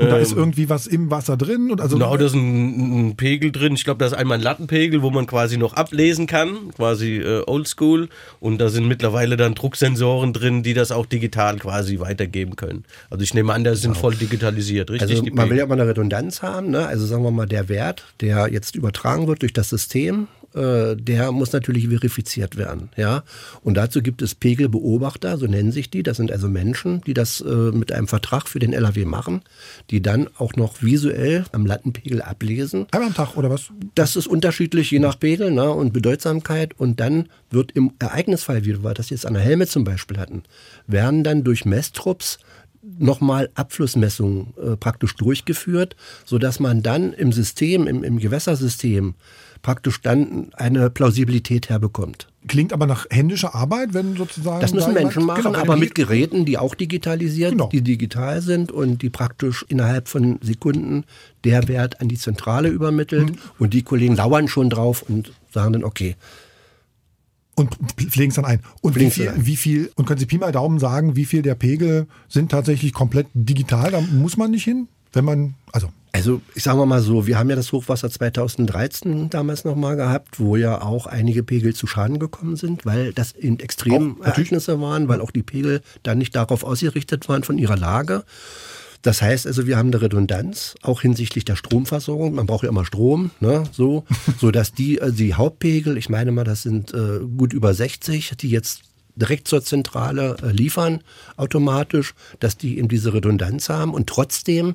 [0.00, 3.08] Und da Ähm, ist irgendwie was im Wasser drin und also genau, da ist ein,
[3.10, 3.74] ein Pegel drin.
[3.74, 7.42] Ich glaube, da ist einmal ein Lattenpegel, wo man quasi noch ablesen kann, quasi äh,
[7.46, 8.08] oldschool.
[8.40, 12.84] Und da sind mittlerweile dann Drucksensoren drin, die das auch digital quasi weitergeben können.
[13.10, 15.10] Also ich nehme an, da sind voll digitalisiert, richtig?
[15.10, 16.70] Also man will ja immer eine Redundanz haben.
[16.70, 16.86] Ne?
[16.86, 21.32] Also sagen wir mal, der Wert, der jetzt übertragen wird durch das System, äh, der
[21.32, 22.90] muss natürlich verifiziert werden.
[22.96, 23.22] Ja?
[23.62, 26.02] Und dazu gibt es Pegelbeobachter, so nennen sich die.
[26.02, 29.42] Das sind also Menschen, die das äh, mit einem Vertrag für den LAW machen,
[29.90, 32.86] die dann auch noch visuell am Lattenpegel ablesen.
[32.90, 33.70] Einmal am Tag oder was?
[33.94, 36.74] Das ist unterschiedlich, je nach Pegel ne, und Bedeutsamkeit.
[36.78, 40.42] Und dann wird im Ereignisfall, wie wir das jetzt an der Helme zum Beispiel hatten,
[40.86, 42.38] werden dann durch Messtrupps
[42.82, 49.14] nochmal Abflussmessungen äh, praktisch durchgeführt, so dass man dann im System, im, im Gewässersystem
[49.62, 52.26] praktisch dann eine Plausibilität herbekommt.
[52.48, 54.60] Klingt aber nach händischer Arbeit, wenn sozusagen.
[54.60, 57.68] Das müssen da Menschen jemand- machen, genau, aber mit Geräten, die auch digitalisiert, Genau.
[57.68, 61.04] die digital sind und die praktisch innerhalb von Sekunden
[61.44, 63.30] der Wert an die Zentrale übermittelt.
[63.30, 63.36] Mhm.
[63.58, 66.16] Und die Kollegen lauern schon drauf und sagen dann, okay,
[67.56, 68.60] Und pflegen es dann ein.
[68.80, 71.54] Und wie viel, wie viel, und können Sie Pi mal Daumen sagen, wie viel der
[71.54, 73.90] Pegel sind tatsächlich komplett digital?
[73.90, 75.88] Da muss man nicht hin, wenn man, also.
[76.12, 80.56] Also ich sage mal so, wir haben ja das Hochwasser 2013 damals nochmal gehabt, wo
[80.56, 85.20] ja auch einige Pegel zu Schaden gekommen sind, weil das in extremen Ereignisse waren, weil
[85.20, 88.24] auch die Pegel dann nicht darauf ausgerichtet waren von ihrer Lage.
[89.02, 92.34] Das heißt also, wir haben eine Redundanz, auch hinsichtlich der Stromversorgung.
[92.34, 94.04] Man braucht ja immer Strom, ne, so,
[94.38, 98.32] so dass die, also die Hauptpegel, ich meine mal, das sind äh, gut über 60,
[98.38, 98.82] die jetzt
[99.16, 101.00] direkt zur Zentrale äh, liefern,
[101.36, 104.74] automatisch, dass die eben diese Redundanz haben und trotzdem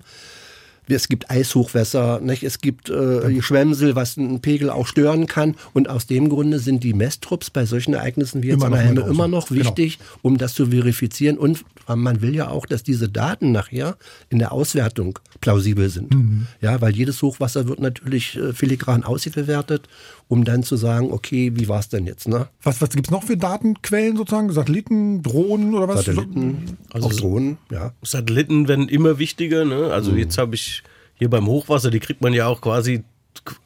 [0.88, 2.43] es gibt Eishochwässer, nicht?
[2.43, 5.56] es gibt äh, Schwemmsel, was einen Pegel auch stören kann.
[5.74, 8.93] Und aus dem Grunde sind die Messtrupps bei solchen Ereignissen wie jetzt Immer an der
[8.95, 9.12] draußen.
[9.12, 9.62] immer noch Genau.
[9.65, 11.38] wichtig, um das zu verifizieren.
[11.38, 13.98] Und man will ja auch, dass diese Daten nachher
[14.30, 16.13] in der Auswertung plausibel sind.
[16.13, 16.48] Mhm.
[16.62, 19.88] Ja, weil jedes Hochwasser wird natürlich äh, filigran ausgewertet,
[20.28, 22.28] um dann zu sagen, okay, wie war es denn jetzt?
[22.28, 22.48] Ne?
[22.64, 24.52] Was, was gibt es noch für Datenquellen sozusagen?
[24.52, 26.06] Satelliten, Drohnen oder was?
[26.06, 27.94] Satelliten, Also auch Drohnen, ja.
[28.02, 29.66] Satelliten werden immer wichtiger.
[29.66, 29.92] Ne?
[29.94, 30.18] Also Mhm.
[30.18, 30.82] jetzt habe ich
[31.16, 33.04] hier beim Hochwasser, die kriegt man ja auch quasi,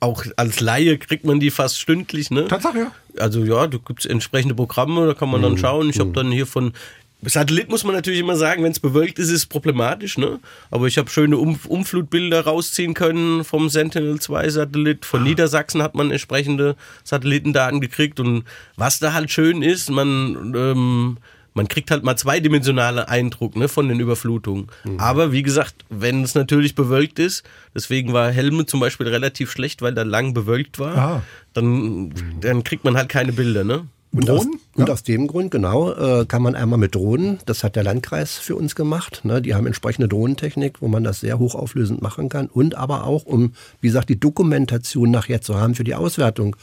[0.01, 2.29] auch als Laie kriegt man die fast stündlich.
[2.29, 2.47] Ne?
[2.47, 2.91] Tatsache, ja.
[3.17, 5.43] Also ja, da gibt es entsprechende Programme, da kann man Mhm.
[5.45, 5.89] dann schauen.
[5.89, 6.73] Ich habe dann hier von
[7.21, 10.39] Satellit muss man natürlich immer sagen, wenn es bewölkt ist, ist es problematisch, ne?
[10.71, 15.05] Aber ich habe schöne um Umflutbilder rausziehen können vom Sentinel-2-Satellit.
[15.05, 18.19] Von Niedersachsen hat man entsprechende Satellitendaten gekriegt.
[18.19, 18.43] Und
[18.77, 21.17] was da halt schön ist, man, ähm,
[21.53, 24.67] man kriegt halt mal zweidimensionale Eindruck ne, von den Überflutungen.
[24.97, 27.43] Aber wie gesagt, wenn es natürlich bewölkt ist,
[27.75, 31.23] deswegen war Helme zum Beispiel relativ schlecht, weil da lang bewölkt war, Ah.
[31.53, 33.87] dann, dann kriegt man halt keine Bilder, ne?
[34.11, 37.75] Und, aus, und aus dem Grund, genau, äh, kann man einmal mit Drohnen, das hat
[37.75, 42.01] der Landkreis für uns gemacht, ne, die haben entsprechende Drohnentechnik, wo man das sehr hochauflösend
[42.01, 42.47] machen kann.
[42.47, 46.55] Und aber auch, um, wie gesagt, die Dokumentation nachher zu haben für die Auswertung,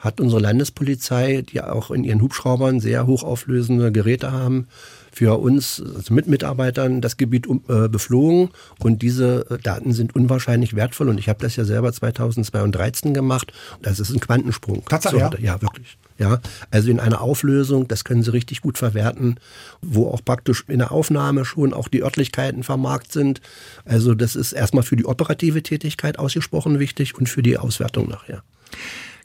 [0.00, 4.66] hat unsere Landespolizei, die auch in ihren Hubschraubern sehr hochauflösende Geräte haben,
[5.12, 10.14] für uns also mit Mitarbeitern das Gebiet um, äh, beflogen und diese äh, Daten sind
[10.14, 13.52] unwahrscheinlich wertvoll und ich habe das ja selber 2013 gemacht.
[13.82, 14.84] Das ist ein Quantensprung.
[14.84, 15.30] Tatsache, So ja?
[15.38, 15.98] ja, wirklich.
[16.18, 16.40] Ja,
[16.72, 19.38] also in einer Auflösung, das können Sie richtig gut verwerten,
[19.80, 23.40] wo auch praktisch in der Aufnahme schon auch die Örtlichkeiten vermarkt sind.
[23.84, 28.42] Also das ist erstmal für die operative Tätigkeit ausgesprochen wichtig und für die Auswertung nachher.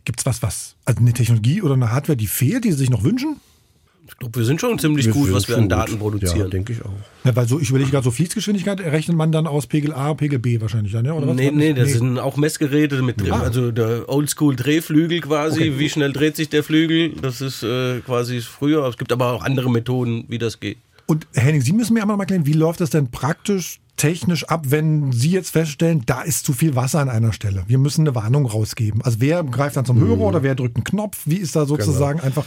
[0.05, 2.89] Gibt es was, was, also eine Technologie oder eine Hardware, die fehlt, die Sie sich
[2.91, 3.37] noch wünschen?
[4.05, 5.99] Ich glaube, wir sind schon ziemlich Wir gut, was wir an Daten gut.
[5.99, 6.37] produzieren.
[6.39, 6.91] Ja, denke ich auch.
[7.23, 10.39] Ja, weil so, ich überlege gerade, so Fließgeschwindigkeit rechnet man dann aus Pegel A, Pegel
[10.39, 11.13] B wahrscheinlich dann, ja?
[11.13, 11.35] Oder was?
[11.35, 13.39] Nee, nee, das sind auch Messgeräte mit, Ah.
[13.39, 15.61] also der Oldschool-Drehflügel quasi.
[15.61, 15.79] Okay.
[15.79, 17.13] Wie schnell dreht sich der Flügel?
[17.21, 18.85] Das ist äh, quasi früher.
[18.87, 20.77] Es gibt aber auch andere Methoden, wie das geht.
[21.05, 24.65] Und Henning, Sie müssen mir einmal mal erklären, wie läuft das denn praktisch technisch ab,
[24.69, 27.63] wenn Sie jetzt feststellen, da ist zu viel Wasser an einer Stelle.
[27.67, 29.01] Wir müssen eine Warnung rausgeben.
[29.01, 31.19] Also wer greift dann zum Hörer oder wer drückt einen Knopf?
[31.25, 32.45] Wie ist da sozusagen einfach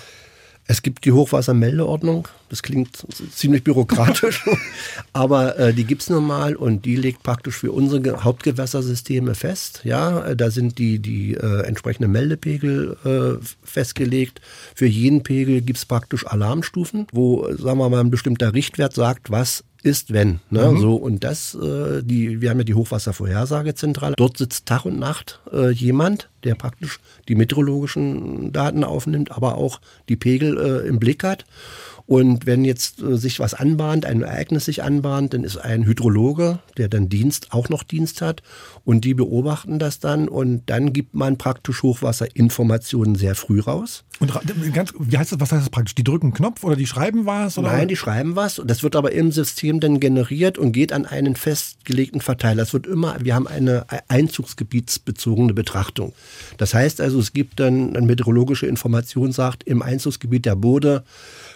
[0.68, 2.26] Es gibt die Hochwassermeldeordnung.
[2.48, 2.90] Das klingt
[3.32, 4.44] ziemlich bürokratisch,
[5.12, 9.80] aber äh, die gibt's nun mal und die legt praktisch für unsere Ge- Hauptgewässersysteme fest.
[9.84, 14.40] Ja, äh, da sind die, die äh, entsprechenden Meldepegel äh, festgelegt.
[14.74, 19.64] Für jeden Pegel gibt's praktisch Alarmstufen, wo, sagen wir mal, ein bestimmter Richtwert sagt, was
[19.82, 20.40] ist, wenn.
[20.50, 20.70] Ne?
[20.72, 20.80] Mhm.
[20.80, 24.14] So, und das, äh, die, wir haben ja die Hochwasservorhersagezentrale.
[24.16, 29.80] Dort sitzt Tag und Nacht äh, jemand, der praktisch die meteorologischen Daten aufnimmt, aber auch
[30.08, 31.44] die Pegel äh, im Blick hat.
[32.06, 36.60] Und wenn jetzt äh, sich was anbahnt, ein Ereignis sich anbahnt, dann ist ein Hydrologe,
[36.76, 38.42] der dann Dienst, auch noch Dienst hat.
[38.84, 44.04] Und die beobachten das dann und dann gibt man praktisch Hochwasserinformationen sehr früh raus.
[44.20, 44.32] Und
[44.72, 45.96] ganz, wie heißt das, was heißt das praktisch?
[45.96, 47.58] Die drücken einen Knopf oder die schreiben was?
[47.58, 47.72] Oder?
[47.72, 48.62] Nein, die schreiben was.
[48.64, 52.62] Das wird aber im System dann generiert und geht an einen festgelegten Verteiler.
[52.62, 56.12] Es wird immer, wir haben eine einzugsgebietsbezogene Betrachtung.
[56.56, 61.04] Das heißt also, es gibt dann eine meteorologische Information, sagt, im Einzugsgebiet der Bode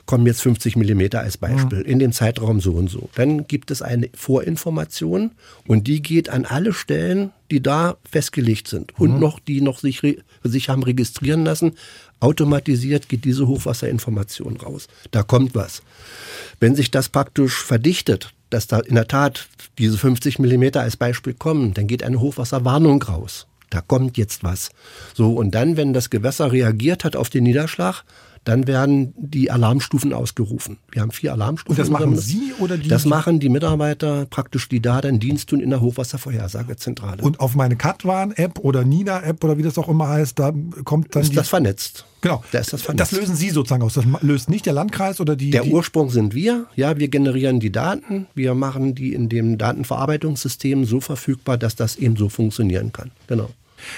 [0.06, 3.08] kommen jetzt 50 Millimeter als Beispiel, in den Zeitraum so und so.
[3.14, 5.32] Dann gibt es eine Vorinformation
[5.66, 10.02] und die geht an alle Stellen, die da festgelegt sind und noch die noch sich,
[10.42, 11.72] sich haben registrieren lassen.
[12.20, 14.88] Automatisiert geht diese Hochwasserinformation raus.
[15.10, 15.82] Da kommt was.
[16.60, 21.34] Wenn sich das praktisch verdichtet, dass da in der Tat diese 50 Millimeter als Beispiel
[21.34, 23.46] kommen, dann geht eine Hochwasserwarnung raus.
[23.70, 24.70] Da kommt jetzt was.
[25.14, 28.04] So, und dann, wenn das Gewässer reagiert hat auf den Niederschlag,
[28.44, 30.78] dann werden die Alarmstufen ausgerufen.
[30.90, 31.78] Wir haben vier Alarmstufen.
[31.78, 32.88] Und das machen Sie oder die?
[32.88, 37.22] Das machen die Mitarbeiter praktisch, die da dann Dienst tun in der Hochwasservorhersagezentrale.
[37.22, 40.52] Und auf meine Katwan-App oder Nina-App oder wie das auch immer heißt, da
[40.84, 42.06] kommt dann ist das vernetzt.
[42.22, 42.42] Genau.
[42.50, 43.12] Da ist das vernetzt.
[43.12, 43.94] Das lösen Sie sozusagen aus.
[43.94, 45.50] Das löst nicht der Landkreis oder die.
[45.50, 46.66] Der die, Ursprung sind wir.
[46.76, 48.26] Ja, wir generieren die Daten.
[48.34, 53.10] Wir machen die in dem Datenverarbeitungssystem so verfügbar, dass das eben so funktionieren kann.
[53.26, 53.50] Genau.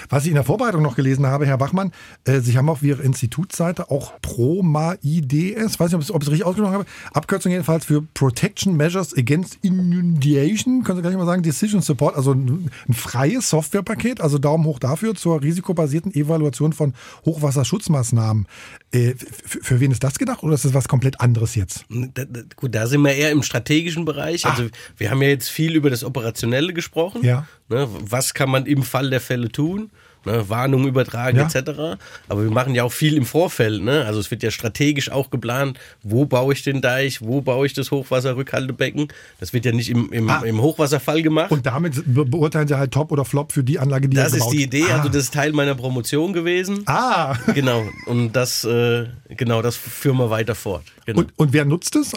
[0.09, 1.93] Was ich in der Vorbereitung noch gelesen habe, Herr Bachmann,
[2.25, 6.75] äh, Sie haben auf Ihrer Institutsseite auch PROMAIDS, weiß nicht, ob ich es richtig ausgesprochen
[6.75, 12.17] habe, Abkürzung jedenfalls für Protection Measures Against Inundation, können Sie gleich mal sagen, Decision Support,
[12.17, 18.47] also ein, ein freies Softwarepaket, also Daumen hoch dafür zur risikobasierten Evaluation von Hochwasserschutzmaßnahmen.
[18.93, 21.85] Äh, für wen ist das gedacht oder ist das was komplett anderes jetzt?
[21.89, 24.45] Da, da, gut, da sind wir eher im strategischen Bereich.
[24.47, 27.25] Also wir haben ja jetzt viel über das Operationelle gesprochen.
[27.25, 27.47] Ja.
[27.73, 29.91] Ne, was kann man im Fall der Fälle tun?
[30.25, 31.47] Ne, Warnung übertragen Ja.
[31.47, 31.99] etc.
[32.29, 33.83] Aber wir machen ja auch viel im Vorfeld.
[33.83, 34.05] Ne?
[34.05, 37.73] Also es wird ja strategisch auch geplant, wo baue ich den Deich, wo baue ich
[37.73, 39.09] das Hochwasserrückhaltebecken.
[39.41, 40.43] Das wird ja nicht im, im, Ah.
[40.45, 41.51] im Hochwasserfall gemacht.
[41.51, 44.49] Und damit be beurteilen Sie halt Top oder Flop für die Anlage, die Das ist
[44.51, 44.99] die Idee, Ah.
[44.99, 46.83] also das ist Teil meiner Promotion gewesen.
[46.87, 47.35] Ah.
[47.55, 47.89] Genau.
[48.07, 49.07] Und das, äh,
[49.37, 50.85] genau, das führen wir weiter fort.
[51.07, 51.21] Genau.
[51.23, 52.13] Und, und wer nutzt es?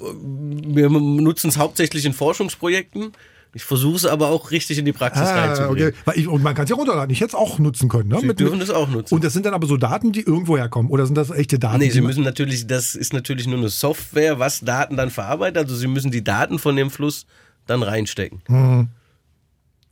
[0.00, 3.12] wir nutzen es hauptsächlich in Forschungsprojekten.
[3.54, 5.94] Ich versuche es aber auch richtig in die Praxis Ah, reinzubringen.
[6.06, 6.20] okay.
[6.20, 7.10] Ich, und man kann es ja runterladen.
[7.10, 8.08] Ich hätte es auch nutzen können.
[8.10, 8.20] Ne?
[8.20, 9.14] Sie dürfen es auch nutzen.
[9.14, 10.90] Und das sind dann aber so Daten, die irgendwo herkommen.
[10.90, 11.78] Oder sind das echte Daten?
[11.78, 15.56] Nee, Sie müssen natürlich, das ist natürlich nur eine Software, was Daten dann verarbeitet.
[15.56, 17.26] Also Sie müssen die Daten von dem Fluss
[17.66, 18.42] dann reinstecken.
[18.48, 18.88] Mhm.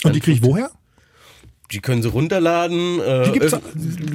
[0.05, 0.71] Und die kriege ich woher?
[1.73, 3.01] Die können Sie runterladen.
[3.01, 3.61] Äh, äh,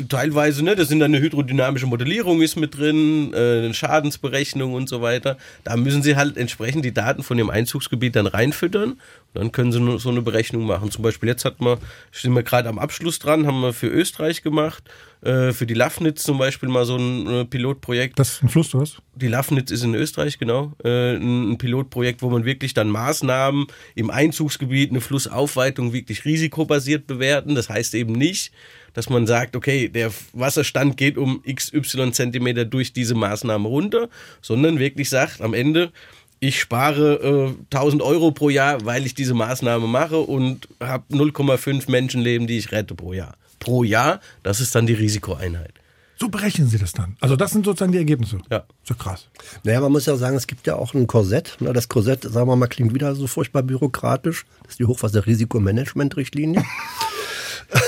[0.07, 0.75] teilweise, ne?
[0.75, 5.37] Da sind dann eine hydrodynamische Modellierung ist mit drin, äh, eine Schadensberechnung und so weiter.
[5.63, 8.99] Da müssen Sie halt entsprechend die Daten von Ihrem Einzugsgebiet dann reinfüttern.
[9.33, 10.91] Dann können Sie so eine Berechnung machen.
[10.91, 11.77] Zum Beispiel jetzt hat man,
[12.11, 14.83] sind wir gerade am Abschluss dran, haben wir für Österreich gemacht,
[15.21, 18.17] äh, für die Lafnitz zum Beispiel mal so ein äh, Pilotprojekt.
[18.17, 18.97] Das ist ein Fluss, oder was?
[19.15, 20.73] Die Lafnitz ist in Österreich, genau.
[20.83, 27.05] Äh, ein, ein Pilotprojekt, wo man wirklich dann Maßnahmen im Einzugsgebiet, eine Flussaufweitung wirklich risikobasiert
[27.05, 27.53] bewerten.
[27.53, 28.51] Das heißt eben nicht,
[28.93, 31.81] dass man sagt, okay, der Wasserstand geht um xy
[32.11, 34.09] Zentimeter durch diese Maßnahme runter,
[34.41, 35.91] sondern wirklich sagt am Ende,
[36.39, 41.89] ich spare äh, 1000 Euro pro Jahr, weil ich diese Maßnahme mache und habe 0,5
[41.91, 43.35] Menschenleben, die ich rette pro Jahr.
[43.61, 45.75] Pro Jahr, das ist dann die Risikoeinheit.
[46.19, 47.15] So berechnen Sie das dann.
[47.21, 48.39] Also das sind sozusagen die Ergebnisse.
[48.51, 48.63] Ja.
[48.83, 49.27] So krass.
[49.63, 51.57] Naja, man muss ja sagen, es gibt ja auch ein Korsett.
[51.61, 54.45] Ne, Das Korsett, sagen wir mal, klingt wieder so furchtbar bürokratisch.
[54.63, 56.63] Das ist die Hochwasser-Risikomanagement-Richtlinie.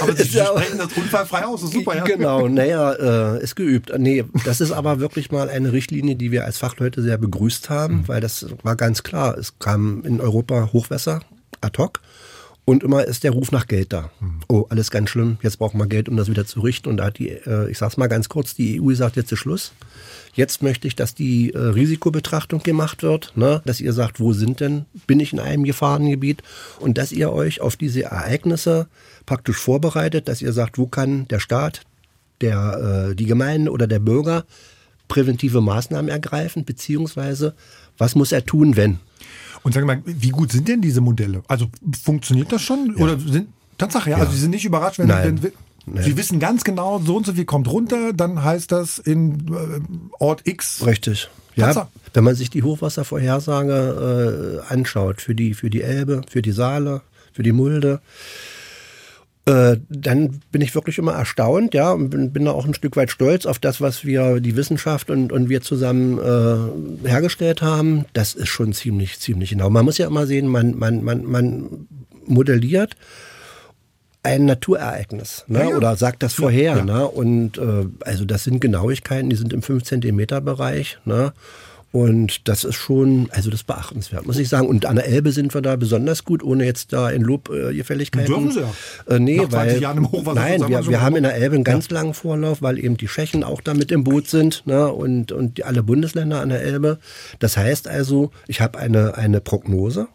[0.02, 1.62] Aber Sie Ist ja- sprechen das unfallfrei aus.
[1.62, 2.04] Das ist super, ja.
[2.06, 3.92] Genau, naja, äh, ist geübt.
[3.98, 8.08] Nee, das ist aber wirklich mal eine Richtlinie, die wir als Fachleute sehr begrüßt haben,
[8.08, 9.38] weil das war ganz klar.
[9.38, 11.22] Es kam in Europa Hochwässer
[11.62, 12.02] ad hoc
[12.66, 14.10] und immer ist der Ruf nach Geld da.
[14.48, 16.90] Oh, alles ganz schlimm, jetzt brauchen wir Geld, um das wieder zu richten.
[16.90, 19.40] Und da hat die, äh, ich sag's mal ganz kurz, die EU sagt, jetzt ist
[19.40, 19.74] Schluss.
[20.34, 23.62] Jetzt möchte ich, dass die äh, Risikobetrachtung gemacht wird, ne?
[23.66, 26.42] dass ihr sagt, wo sind denn, bin ich in einem Gefahrengebiet
[26.80, 28.88] und dass ihr euch auf diese Ereignisse
[29.26, 31.82] praktisch vorbereitet, dass ihr sagt, wo kann der Staat,
[32.40, 34.46] der, äh, die Gemeinde oder der Bürger
[35.10, 37.54] präventive Maßnahmen ergreifen, beziehungsweise
[37.98, 39.00] was muss er tun, wenn?
[39.64, 41.42] Und sagen wir mal, wie gut sind denn diese Modelle?
[41.48, 41.68] Also
[42.04, 42.96] funktioniert das schon?
[42.96, 43.48] Oder sind
[43.78, 44.18] Tatsache, ja.
[44.18, 44.24] Ja.
[44.24, 45.42] Also Sie sind nicht überrascht, wenn, Nein.
[45.42, 45.52] wenn
[45.86, 46.04] Nein.
[46.04, 49.80] Sie wissen ganz genau, so und so viel kommt runter, dann heißt das in äh,
[50.20, 50.86] Ort X.
[50.86, 51.30] Richtig.
[51.56, 51.88] Ja, Tatsache.
[52.14, 57.02] wenn man sich die Hochwasservorhersage äh, anschaut für die, für die Elbe, für die Saale,
[57.32, 58.02] für die Mulde,
[59.46, 62.96] äh, dann bin ich wirklich immer erstaunt, ja, und bin, bin da auch ein Stück
[62.96, 68.06] weit stolz auf das, was wir, die Wissenschaft und, und wir zusammen äh, hergestellt haben.
[68.14, 69.70] Das ist schon ziemlich, ziemlich genau.
[69.70, 71.88] Man muss ja immer sehen, man, man, man, man
[72.26, 72.96] modelliert
[74.24, 75.60] ein Naturereignis ne?
[75.60, 75.76] Ja, ja.
[75.76, 76.78] oder sagt das vorher.
[76.78, 76.86] ja.
[76.86, 77.06] Ne?
[77.06, 80.98] Und äh, also das sind Genauigkeiten, die sind im 5 Zentimeter Bereich.
[81.04, 81.34] Ne?
[81.94, 84.68] Und das ist schon, also das ist beachtenswert, muss ich sagen.
[84.68, 87.72] Und an der Elbe sind wir da besonders gut, ohne jetzt da in Lob äh,
[87.72, 88.26] Gefälligkeiten.
[88.26, 88.74] Dürfen Sie ja.
[89.16, 91.54] Äh, nee, Nach 20 weil, Jahren im Hochwasser nein, wir wir, haben in der Elbe
[91.54, 94.92] einen ganz langen Vorlauf, weil eben die Tschechen auch da mit im Boot sind ne?
[94.92, 96.98] und, und die, alle Bundesländer an der Elbe.
[97.38, 100.08] Das heißt also, ich habe eine, eine Prognose,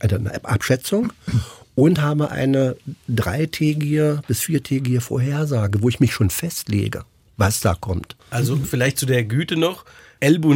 [0.00, 1.12] also eine Abschätzung
[1.74, 2.74] und habe eine
[3.06, 7.04] dreitägige bis viertägige Vorhersage, wo ich mich schon festlege,
[7.36, 8.16] was da kommt.
[8.30, 9.84] Also vielleicht zu der Güte noch.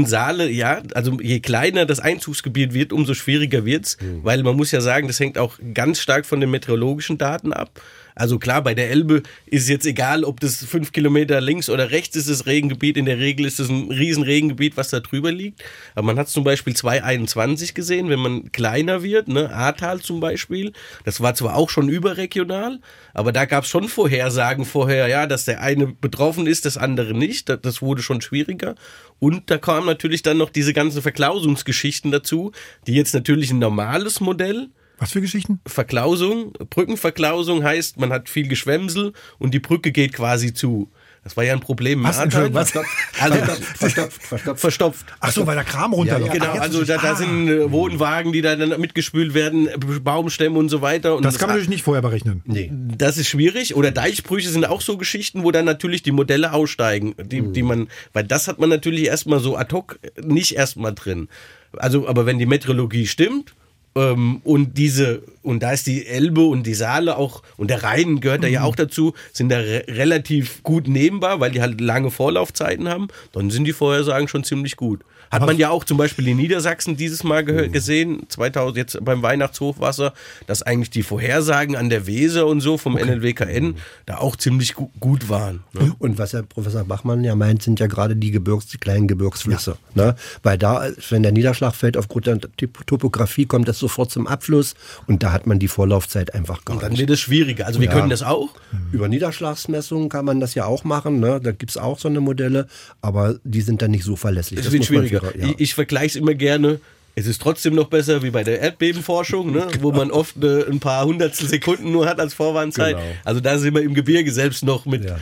[0.07, 4.81] Saale, ja, also je kleiner das Einzugsgebiet wird, umso schwieriger wird's, weil man muss ja
[4.81, 7.81] sagen, das hängt auch ganz stark von den meteorologischen Daten ab.
[8.15, 12.17] Also klar, bei der Elbe ist jetzt egal, ob das fünf Kilometer links oder rechts
[12.17, 12.97] ist, das Regengebiet.
[12.97, 15.63] In der Regel ist es ein riesen Regengebiet, was da drüber liegt.
[15.95, 20.73] Aber man hat zum Beispiel 221 gesehen, wenn man kleiner wird, ne, Ahrtal zum Beispiel.
[21.05, 22.81] Das war zwar auch schon überregional,
[23.15, 27.15] aber da gab es schon Vorhersagen vorher, ja, dass der eine betroffen ist, das andere
[27.15, 27.49] nicht.
[27.49, 28.75] Das wurde schon schwieriger.
[29.19, 32.53] Und da kamen natürlich dann noch diese ganzen Verklausungsgeschichten dazu,
[32.87, 34.69] die jetzt natürlich ein normales Modell
[35.03, 35.61] was für Geschichten?
[35.67, 36.53] Verklausung.
[36.71, 40.91] Brückenverklausung heißt, man hat viel Geschwemsel und die Brücke geht quasi zu.
[41.25, 42.03] Das war ja ein Problem.
[42.05, 42.19] Was?
[42.19, 42.73] Entschuldigung, was?
[43.21, 43.37] Also,
[43.77, 44.61] verstopft, verstopft.
[44.61, 45.07] verstopft.
[45.21, 46.33] Ach so, weil der Kram runterläuft.
[46.33, 49.69] Genau, also da, da sind äh, Wohnwagen, die da dann mitgespült werden,
[50.03, 51.17] Baumstämme und so weiter.
[51.17, 52.43] Und das kann man natürlich nicht vorher berechnen.
[52.45, 52.73] Nee.
[52.73, 53.75] Das ist schwierig.
[53.77, 57.89] Oder Deichbrüche sind auch so Geschichten, wo dann natürlich die Modelle aussteigen, die, die man,
[58.13, 61.29] weil das hat man natürlich erstmal so ad hoc nicht erstmal drin.
[61.77, 63.55] Also, aber wenn die Meteorologie stimmt,
[63.95, 68.21] ähm, und diese, und da ist die Elbe und die Saale auch, und der Rhein
[68.21, 72.11] gehört da ja auch dazu, sind da re relativ gut nehmbar, weil die halt lange
[72.11, 75.01] Vorlaufzeiten haben, dann sind die Vorhersagen schon ziemlich gut.
[75.33, 80.13] Hat man ja auch zum Beispiel in Niedersachsen dieses Mal gesehen, 2000 jetzt beim Weihnachtshochwasser,
[80.47, 84.91] dass eigentlich die Vorhersagen an der Weser und so vom NLWKN da auch ziemlich gu
[85.01, 85.65] gut waren.
[85.73, 85.95] Ne?
[85.99, 89.79] Und was Herr Professor Bachmann ja meint, sind ja gerade die Gebirgs, die kleinen Gebirgsflüsse.
[89.95, 90.05] Ja.
[90.05, 90.17] Ne?
[90.43, 92.39] Weil da, wenn der Niederschlag fällt aufgrund der
[92.85, 94.75] Topografie, kommt das sofort zum Abfluss
[95.07, 97.01] und da hat man die Vorlaufzeit einfach gar Und dann nicht.
[97.01, 97.67] wird es schwieriger.
[97.67, 97.93] Also wir Ja.
[97.95, 98.49] können das auch.
[98.93, 101.21] Über Niederschlagsmessungen kann man das ja auch machen.
[101.21, 101.41] Ne?
[101.43, 102.67] Da gibt es auch so eine Modelle,
[103.03, 104.61] aber die sind dann nicht so verlässlich.
[104.61, 105.23] Es Das wird schwieriger.
[105.37, 105.49] ja.
[105.49, 106.81] Ich, ich vergleiche es immer gerne.
[107.15, 109.67] Es ist trotzdem noch besser wie bei der Erdbebenforschung, ne?
[109.81, 112.97] wo man oft äh, ein paar Hundertstel Sekunden nur hat als Vorwarnzeit.
[112.97, 113.09] Genau.
[113.25, 115.13] Also da sind wir im Gebirge selbst noch mit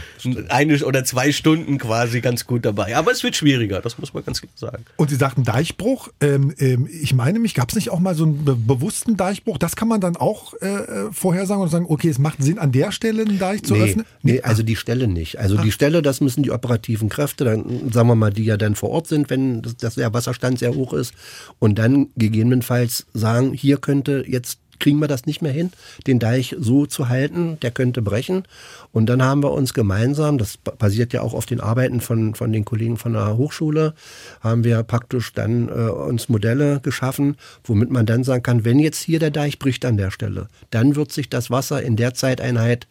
[0.49, 2.97] eine oder zwei Stunden quasi ganz gut dabei.
[2.97, 4.85] Aber es wird schwieriger, das muss man ganz klar sagen.
[4.97, 6.09] Und Sie sagten Deichbruch.
[6.21, 9.59] Ähm, ähm, ich meine mich, gab es nicht auch mal so einen be bewussten Deichbruch?
[9.59, 12.71] Das kann man dann auch äh, äh, vorhersagen und sagen, okay, es macht Sinn, an
[12.71, 14.07] der Stelle einen Deich zu nee, öffnen?
[14.23, 15.41] Nee, also die Stelle nicht.
[15.41, 18.77] Also die Stelle, das müssen die operativen Kräfte, dann sagen wir mal, die ja dann
[18.77, 21.15] vor Ort sind, wenn das, das der Wasserstand sehr hoch ist
[21.59, 25.71] und dann gegebenenfalls sagen, hier könnte jetzt kriegen wir das nicht mehr hin,
[26.07, 28.45] den Deich so zu halten, der könnte brechen.
[28.93, 32.53] Und dann haben wir uns gemeinsam, das basiert ja auch auf den Arbeiten von, von
[32.53, 33.95] den Kollegen von der Hochschule,
[34.41, 39.03] haben wir praktisch dann äh, uns Modelle geschaffen, womit man dann sagen kann, wenn jetzt
[39.03, 42.89] hier der Deich bricht an der Stelle, dann wird sich das Wasser in der Zeiteinheit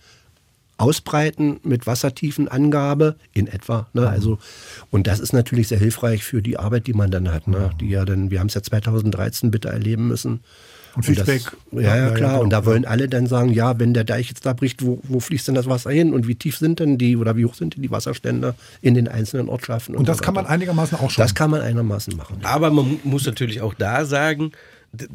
[0.80, 3.88] ausbreiten mit Wassertiefenangabe in etwa.
[3.94, 4.08] Ne?
[4.08, 4.40] Also,
[4.92, 7.48] und das ist natürlich sehr hilfreich für die Arbeit, die man dann hat.
[7.48, 7.72] Ne?
[7.80, 10.40] Die ja dann, wir haben es ja 2013 bitte erleben müssen.
[10.96, 11.56] Und das, Fischbeck.
[11.74, 12.30] ja, ja, Ja, klar.
[12.32, 12.42] genau.
[12.44, 15.20] und da wollen alle dann sagen, ja, wenn der Deich jetzt da bricht, wo, wo
[15.20, 17.76] fließt denn das Wasser hin und wie tief sind denn die oder wie hoch sind
[17.76, 19.96] denn die Wasserstände in den einzelnen Ortschaften?
[19.96, 21.22] Und das so kann man einigermaßen auch schon.
[21.22, 22.38] Das kann man einigermaßen machen.
[22.42, 24.52] Aber man mu- muss natürlich auch da sagen,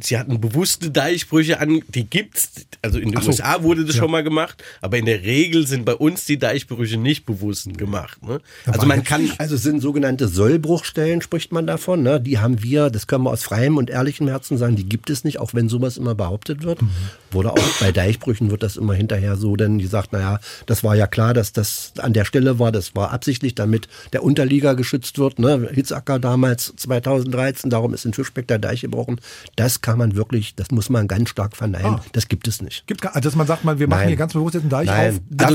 [0.01, 2.53] sie hatten bewusste Deichbrüche an, die gibt's.
[2.83, 3.29] Also in den so.
[3.29, 4.03] USA wurde das Ja.
[4.03, 8.23] schon mal gemacht, aber in der Regel sind bei uns die Deichbrüche nicht bewusst gemacht.
[8.23, 8.41] Ne?
[8.67, 12.03] Also man kann Also es sind sogenannte Sollbruchstellen, spricht man davon.
[12.03, 12.21] Ne?
[12.21, 15.25] Die haben wir, das können wir aus freiem und ehrlichem Herzen sagen, die gibt es
[15.25, 16.83] nicht, auch wenn sowas immer behauptet wird.
[16.83, 16.91] Mhm.
[17.31, 21.07] Wurde auch bei Deichbrüchen wird das immer hinterher so dann gesagt, naja, das war ja
[21.07, 25.39] klar, dass das an der Stelle war, das war absichtlich, damit der Unterlieger geschützt wird.
[25.39, 25.69] Ne?
[25.73, 29.21] Hitzacker damals 2013, darum ist in Fischbeck der Deich gebrochen.
[29.65, 31.95] Das kann man wirklich, das muss man ganz stark verneinen.
[31.95, 32.05] Ah.
[32.13, 32.87] Das gibt es nicht.
[32.87, 34.09] Gibt gar, dass man sagt, mal, wir machen Nein.
[34.09, 35.23] hier ganz bewusst jetzt einen Deich Nein.
[35.39, 35.49] auf.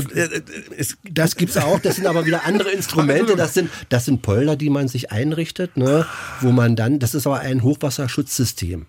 [0.76, 1.78] Also, das gibt's auch.
[1.78, 3.36] Das sind aber wieder andere Instrumente.
[3.36, 6.06] Das sind, das sind Polder, die man sich einrichtet, ne,
[6.40, 8.86] wo man dann, das ist aber ein Hochwasserschutzsystem.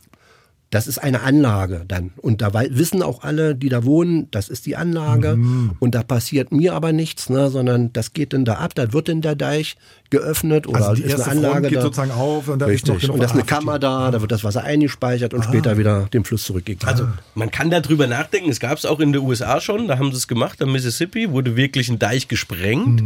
[0.72, 2.12] Das ist eine Anlage dann.
[2.16, 5.38] Und da wissen auch alle, die da wohnen, das ist die Anlage.
[5.80, 8.74] Und da passiert mir aber nichts, ne, sondern das geht dann da ab.
[8.74, 9.76] Da wird dann der Deich
[10.10, 11.82] geöffnet oder Also die ist erste eine Anlage Front geht da.
[11.82, 12.94] sozusagen auf und da ist Richtig.
[12.94, 15.78] noch genug und da ist eine Kammer da, da wird das Wasser eingespeichert und später
[15.78, 16.88] wieder dem Fluss zurückgegeben.
[16.88, 17.06] Also
[17.36, 20.18] man kann darüber nachdenken, es gab es auch in den USA schon, da haben sie
[20.18, 23.04] es gemacht, am Mississippi wurde wirklich ein Deich gesprengt.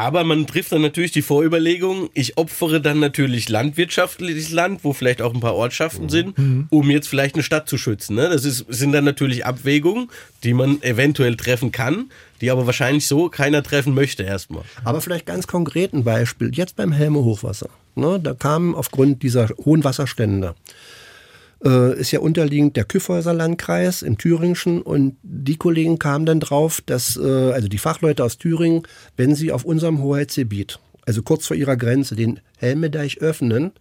[0.00, 5.20] Aber man trifft dann natürlich die Vorüberlegung, ich opfere dann natürlich landwirtschaftliches Land, wo vielleicht
[5.20, 6.38] auch ein paar Ortschaften sind,
[6.70, 8.16] um jetzt vielleicht eine Stadt zu schützen.
[8.16, 8.30] Ne?
[8.30, 10.08] Das ist, sind dann natürlich Abwägungen,
[10.42, 12.10] die man eventuell treffen kann,
[12.40, 14.62] die aber wahrscheinlich so keiner treffen möchte erstmal.
[14.84, 16.50] Aber vielleicht ganz konkret ein Beispiel.
[16.54, 17.68] Jetzt beim Helme Hochwasser.
[17.94, 20.54] Ne, da kamen aufgrund dieser hohen Wasserstände,
[21.64, 26.80] äh, ist ja unterliegend der Kyffhäuser Landkreis im Thüringischen und die Kollegen kamen dann drauf,
[26.84, 28.82] dass, äh, also die Fachleute aus Thüringen,
[29.16, 33.72] wenn sie auf unserem Hoheitsgebiet, also kurz vor ihrer Grenze, den Helmedeich öffnen,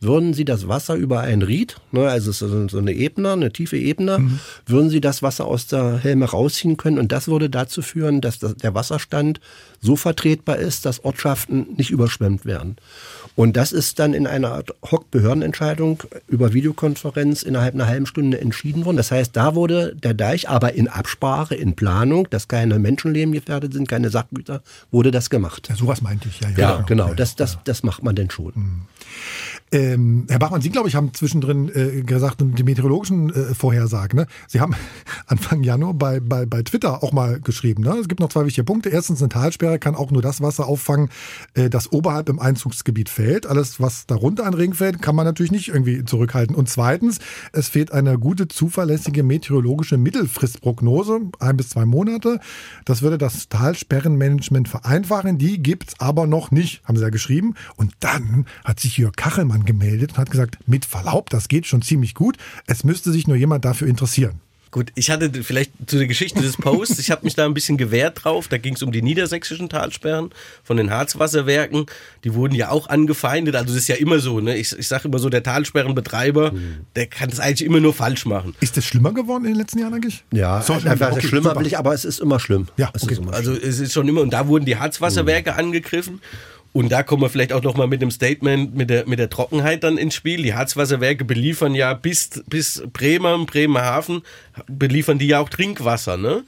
[0.00, 4.18] würden Sie das Wasser über ein Ried, ne, also so eine Ebene, eine tiefe Ebene,
[4.18, 4.40] mhm.
[4.64, 8.38] würden Sie das Wasser aus der Helme rausziehen können und das würde dazu führen, dass
[8.38, 9.40] der Wasserstand
[9.80, 12.76] so vertretbar ist, dass Ortschaften nicht überschwemmt werden.
[13.36, 18.84] Und das ist dann in einer Art Hock-Behördenentscheidung über Videokonferenz innerhalb einer halben Stunde entschieden
[18.84, 18.96] worden.
[18.96, 23.72] Das heißt, da wurde der Deich aber in Absprache, in Planung, dass keine Menschenleben gefährdet
[23.72, 25.68] sind, keine Sachgüter, wurde das gemacht.
[25.68, 26.48] Ja, sowas meinte ich, ja.
[26.50, 27.08] Ja, ja genau.
[27.08, 28.52] Ja, das, das, das macht man denn schon.
[29.72, 34.18] Ähm, Herr Bachmann, Sie, glaube ich, haben zwischendrin äh, gesagt, die meteorologischen äh, Vorhersagen.
[34.18, 34.26] Ne?
[34.48, 34.74] Sie haben
[35.26, 37.84] Anfang Januar bei, bei, bei Twitter auch mal geschrieben.
[37.84, 37.90] Ne?
[38.00, 38.88] Es gibt noch zwei wichtige Punkte.
[38.88, 41.08] Erstens, eine Talsperre kann auch nur das Wasser auffangen,
[41.54, 43.46] äh, das oberhalb im Einzugsgebiet fällt.
[43.46, 46.56] Alles, was darunter an Regen fällt, kann man natürlich nicht irgendwie zurückhalten.
[46.56, 47.20] Und zweitens,
[47.52, 52.40] es fehlt eine gute, zuverlässige meteorologische Mittelfristprognose, ein bis zwei Monate.
[52.84, 55.38] Das würde das Talsperrenmanagement vereinfachen.
[55.38, 57.54] Die gibt's aber noch nicht, haben Sie ja geschrieben.
[57.76, 61.82] Und dann hat sich Jörg Kachelmann gemeldet und hat gesagt, mit Verlaub, das geht schon
[61.82, 62.36] ziemlich gut.
[62.66, 64.40] Es müsste sich nur jemand dafür interessieren.
[64.72, 67.76] Gut, ich hatte vielleicht zu der Geschichte des Posts, ich habe mich da ein bisschen
[67.76, 68.46] gewehrt drauf.
[68.46, 70.30] Da ging es um die niedersächsischen Talsperren
[70.62, 71.86] von den Harzwasserwerken.
[72.22, 73.56] Die wurden ja auch angefeindet.
[73.56, 74.38] Also das ist ja immer so.
[74.38, 74.56] Ne?
[74.56, 76.86] Ich, ich sage immer so, der Talsperrenbetreiber, mhm.
[76.94, 78.54] der kann das eigentlich immer nur falsch machen.
[78.60, 80.22] Ist das schlimmer geworden in den letzten Jahren eigentlich?
[80.32, 82.68] Ja, so, einfach okay, schlimmer will ich, aber es ist immer schlimm.
[82.76, 83.14] Ja, okay.
[83.14, 85.58] Immer also es ist schon immer, und da wurden die Harzwasserwerke mhm.
[85.58, 86.20] angegriffen.
[86.72, 89.82] Und da kommen wir vielleicht auch nochmal mit dem Statement mit der, mit der Trockenheit
[89.82, 90.42] dann ins Spiel.
[90.42, 94.22] Die Harzwasserwerke beliefern ja bis, bis Bremer, Bremerhaven,
[94.68, 96.44] beliefern die ja auch Trinkwasser, ne?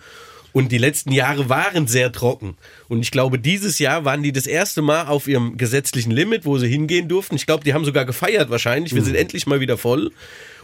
[0.53, 2.57] Und die letzten Jahre waren sehr trocken.
[2.89, 6.59] Und ich glaube, dieses Jahr waren die das erste Mal auf ihrem gesetzlichen Limit, wo
[6.59, 7.37] sie hingehen durften.
[7.37, 8.95] Ich glaube, die haben sogar gefeiert wahrscheinlich.
[8.95, 9.07] Wir mhm.
[9.07, 10.13] sind endlich mal wieder voll.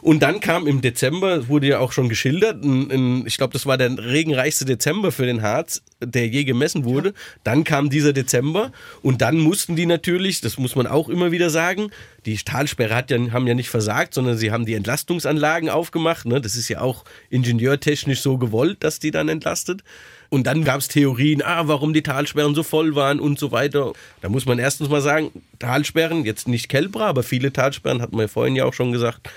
[0.00, 3.66] Und dann kam im Dezember, wurde ja auch schon geschildert, ein, ein, ich glaube, das
[3.66, 7.10] war der regenreichste Dezember für den Harz, der je gemessen wurde.
[7.10, 7.14] Ja.
[7.44, 8.72] Dann kam dieser Dezember
[9.02, 11.90] und dann mussten die natürlich, das muss man auch immer wieder sagen,
[12.26, 16.26] die Talsperre hat ja, haben ja nicht versagt, sondern sie haben die Entlastungsanlagen aufgemacht.
[16.26, 16.40] Ne?
[16.40, 19.82] Das ist ja auch ingenieurtechnisch so gewollt, dass die dann entlastet.
[20.30, 23.92] Und dann gab es Theorien, ah, warum die Talsperren so voll waren und so weiter.
[24.20, 28.22] Da muss man erstens mal sagen, Talsperren, jetzt nicht Kelbra, aber viele Talsperren, hat man
[28.22, 29.30] ja vorhin ja auch schon gesagt,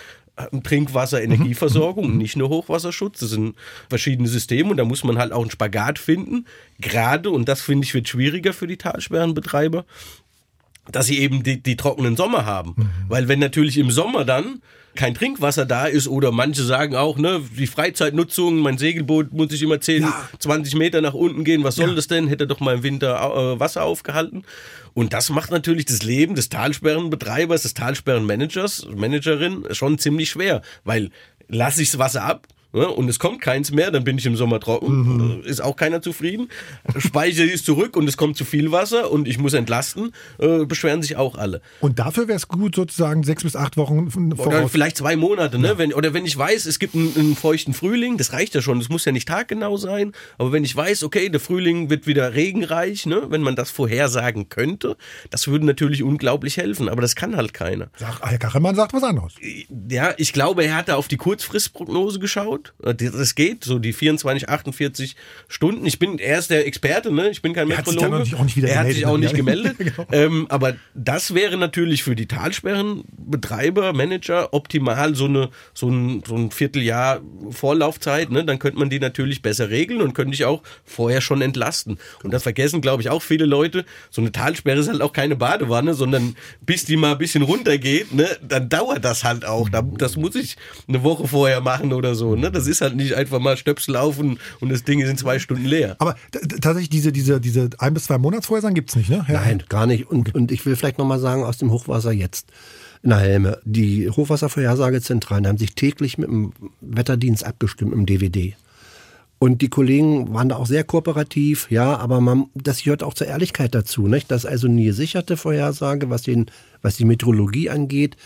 [0.63, 2.17] Trinkwasser, Energieversorgung, mhm.
[2.17, 3.19] nicht nur Hochwasserschutz.
[3.19, 3.55] Das sind
[3.89, 6.45] verschiedene Systeme und da muss man halt auch einen Spagat finden.
[6.79, 9.85] Gerade, und das finde ich wird schwieriger für die Talsperrenbetreiber,
[10.91, 12.73] dass sie eben die, die trockenen Sommer haben.
[12.75, 12.89] Mhm.
[13.07, 14.61] Weil wenn natürlich im Sommer dann
[14.95, 19.61] kein Trinkwasser da ist oder manche sagen auch, ne, die Freizeitnutzung, mein Segelboot muss ich
[19.61, 20.29] immer 10, ja.
[20.39, 21.95] 20 Meter nach unten gehen, was soll ja.
[21.95, 22.27] das denn?
[22.27, 24.43] Hätte doch mal im Winter äh, Wasser aufgehalten.
[24.93, 31.11] Und das macht natürlich das Leben des Talsperrenbetreibers, des Talsperrenmanagers, Managerin schon ziemlich schwer, weil
[31.47, 32.47] lasse ich das Wasser ab?
[32.71, 35.43] Und es kommt keins mehr, dann bin ich im Sommer trocken, mhm.
[35.43, 36.49] ist auch keiner zufrieden.
[36.97, 41.01] Speicher ist zurück und es kommt zu viel Wasser und ich muss entlasten, äh, beschweren
[41.01, 41.61] sich auch alle.
[41.81, 44.47] Und dafür wäre es gut, sozusagen sechs bis acht Wochen voraus.
[44.47, 45.69] Oder vielleicht zwei Monate, ne?
[45.69, 45.77] Ja.
[45.77, 48.79] Wenn, oder wenn ich weiß, es gibt einen, einen, feuchten Frühling, das reicht ja schon,
[48.79, 52.33] das muss ja nicht taggenau sein, aber wenn ich weiß, okay, der Frühling wird wieder
[52.33, 53.23] regenreich, ne?
[53.29, 54.95] wenn man das vorhersagen könnte,
[55.29, 57.89] das würde natürlich unglaublich helfen, aber das kann halt keiner.
[57.97, 59.33] Sag, Herr Kachelmann sagt was anderes.
[59.89, 62.73] Ja, ich glaube, er hat da auf die Kurzfristprognose geschaut gut.
[62.83, 65.15] Äh, das geht, so die 24, 48
[65.47, 65.85] Stunden.
[65.85, 67.29] Ich bin, er ist der Experte, ne?
[67.29, 68.19] Ich bin kein Meteorologe.
[68.19, 69.77] Hat sich auch nicht wieder er hat sich auch nicht gemeldet.
[69.77, 70.07] genau.
[70.11, 76.35] ähm, aber das wäre natürlich für die Talsperrenbetreiber, Manager optimal so eine so ein, so
[76.35, 78.31] ein Vierteljahr Vorlaufzeit.
[78.31, 78.45] Ne?
[78.45, 81.97] Dann könnte man die natürlich besser regeln und könnte ich auch vorher schon entlasten.
[82.23, 83.85] Und das vergessen, glaube ich, auch viele Leute.
[84.09, 88.13] So eine Talsperre ist halt auch keine Badewanne, sondern bis die mal ein bisschen runtergeht,
[88.13, 89.69] ne, dann dauert das halt auch.
[89.97, 90.57] Das muss ich
[90.87, 92.35] eine Woche vorher machen oder so.
[92.35, 92.50] Ne?
[92.51, 95.65] Das ist halt nicht einfach mal Stöpsel auf und, das Ding ist in zwei Stunden
[95.65, 95.95] leer.
[95.99, 99.25] Aber tatsächlich diese, diese, diese ein bis zwei Monatsvorhersagen gibt es nicht, ne?
[99.27, 99.41] Ja.
[99.41, 100.09] Nein, gar nicht.
[100.09, 102.47] Und, und ich will vielleicht nochmal sagen, aus dem Hochwasser jetzt
[103.03, 103.59] der Helme.
[103.65, 108.55] Die Hochwasservorhersagezentralen haben sich täglich mit dem Wetterdienst abgestimmt im DVD.
[109.39, 113.25] Und die Kollegen waren da auch sehr kooperativ, ja, aber man, das gehört auch zur
[113.25, 114.29] Ehrlichkeit dazu, nicht?
[114.29, 116.45] Das ist also eine gesicherte Vorhersage, was den,
[116.83, 118.17] was die Meteorologie angeht,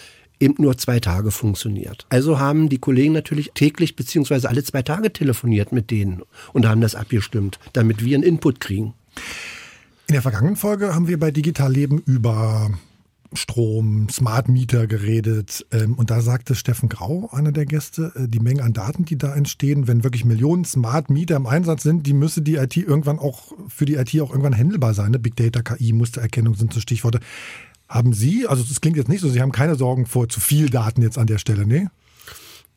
[0.46, 2.06] eben nur zwei Tage funktioniert.
[2.10, 6.22] Also haben die Kollegen natürlich täglich beziehungsweise alle zwei Tage telefoniert mit denen
[6.54, 8.94] und haben das abgestimmt, damit wir einen Input kriegen.
[10.08, 12.70] In der vergangenen Folge haben wir bei Digital Leben über
[13.34, 15.66] Strom, Smart Meter geredet.
[15.72, 19.18] Ähm, und da sagte Steffen Grau, einer der Gäste, äh, die Menge an Daten, die
[19.18, 23.20] da entstehen, wenn wirklich Millionen Smart Meter im Einsatz sind, die müsse die IT irgendwann
[23.20, 25.12] auch, für die IT auch irgendwann handelbar sein.
[25.12, 25.20] Ne?
[25.20, 27.20] Big Data, KI, Mustererkennung sind so Stichworte.
[27.88, 30.70] Haben Sie, also das klingt jetzt nicht so, Sie haben keine Sorgen vor zu viel
[30.70, 31.92] Daten jetzt an der Stelle, ne?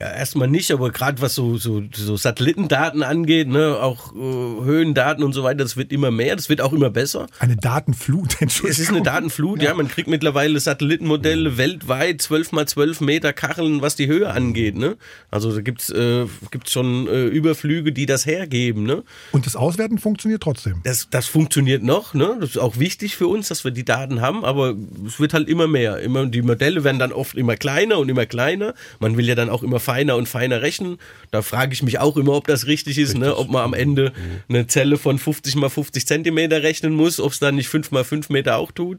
[0.00, 5.24] Ja, erstmal nicht, aber gerade was so, so, so Satellitendaten angeht, ne, auch äh, Höhendaten
[5.24, 7.26] und so weiter, das wird immer mehr, das wird auch immer besser.
[7.40, 8.70] Eine Datenflut, Entschuldigung.
[8.70, 9.70] Es ist eine Datenflut, ja.
[9.70, 14.76] ja man kriegt mittlerweile Satellitenmodelle weltweit, 12 mal 12 Meter Kacheln, was die Höhe angeht.
[14.76, 14.96] Ne?
[15.32, 18.84] Also da gibt's äh, gibt's schon äh, Überflüge, die das hergeben.
[18.84, 19.02] Ne?
[19.32, 20.80] Und das Auswerten funktioniert trotzdem?
[20.84, 22.36] Das, das funktioniert noch, ne?
[22.38, 25.48] das ist auch wichtig für uns, dass wir die Daten haben, aber es wird halt
[25.48, 25.98] immer mehr.
[25.98, 28.74] Immer, die Modelle werden dann oft immer kleiner und immer kleiner.
[29.00, 30.98] Man will ja dann auch immer feiner und feiner rechnen.
[31.30, 33.20] Da frage ich mich auch immer, ob das richtig ist, ne?
[33.20, 33.28] richtig.
[33.28, 33.36] Ne?
[33.38, 34.54] ob man am Ende mhm.
[34.54, 38.04] eine Zelle von 50 mal 50 Zentimeter rechnen muss, ob es dann nicht 5 mal
[38.04, 38.98] 5 Meter auch tut.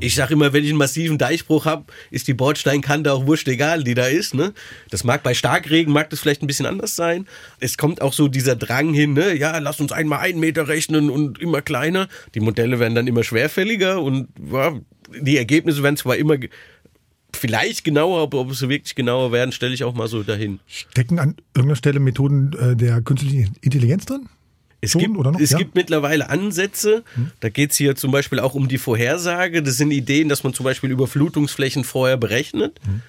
[0.00, 3.84] Ich sage immer, wenn ich einen massiven Deichbruch habe, ist die Bordsteinkante auch wurscht egal,
[3.84, 4.32] die da ist.
[4.32, 4.54] Ne?
[4.88, 7.26] Das mag bei Starkregen, mag das vielleicht ein bisschen anders sein.
[7.60, 9.36] Es kommt auch so dieser Drang hin, ne?
[9.36, 12.08] ja, lass uns einmal einen Meter rechnen und immer kleiner.
[12.34, 14.72] Die Modelle werden dann immer schwerfälliger und ja,
[15.20, 16.38] die Ergebnisse werden zwar immer
[17.36, 20.60] vielleicht genauer, aber ob sie wirklich genauer werden, stelle ich auch mal so dahin.
[20.66, 24.28] Stecken an irgendeiner Stelle Methoden äh, der künstlichen Intelligenz drin?
[24.80, 25.58] Es, Schon, gibt, es ja?
[25.58, 27.30] gibt mittlerweile Ansätze, hm.
[27.40, 29.62] da geht es hier zum Beispiel auch um die Vorhersage.
[29.62, 32.78] Das sind Ideen, dass man zum Beispiel Überflutungsflächen vorher berechnet.
[32.84, 33.00] Hm.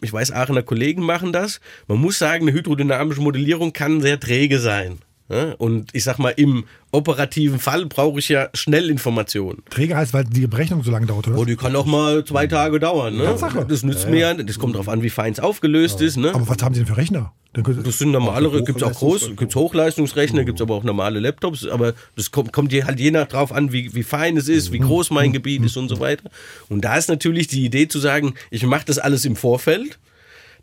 [0.00, 1.60] Ich weiß, Aachener Kollegen machen das.
[1.88, 4.98] Man muss sagen, eine hydrodynamische Modellierung kann sehr träge sein.
[5.28, 9.62] Und ich sag mal, im operativen Fall brauche ich ja schnell Informationen.
[9.70, 11.38] Träger heißt, weil die Berechnung so lange dauert, oder?
[11.38, 13.16] Oh, die kann auch mal zwei Tage dauern.
[13.16, 13.24] Ne?
[13.24, 13.64] Tatsache.
[13.66, 16.06] Das nützt ja, mir ja, das kommt darauf an, wie fein es aufgelöst ja.
[16.06, 16.18] ist.
[16.18, 16.34] Ne?
[16.34, 17.32] Aber was haben Sie denn für Rechner?
[17.54, 20.46] Das sind normalere, gibt es auch groß, gibt es Hochleistungsrechner, mhm.
[20.46, 23.72] gibt es aber auch normale Laptops, aber das kommt, kommt halt je nach drauf an,
[23.72, 24.86] wie, wie fein es ist, wie mhm.
[24.86, 25.34] groß mein mhm.
[25.34, 26.30] Gebiet ist und so weiter.
[26.68, 30.00] Und da ist natürlich die Idee zu sagen, ich mache das alles im Vorfeld,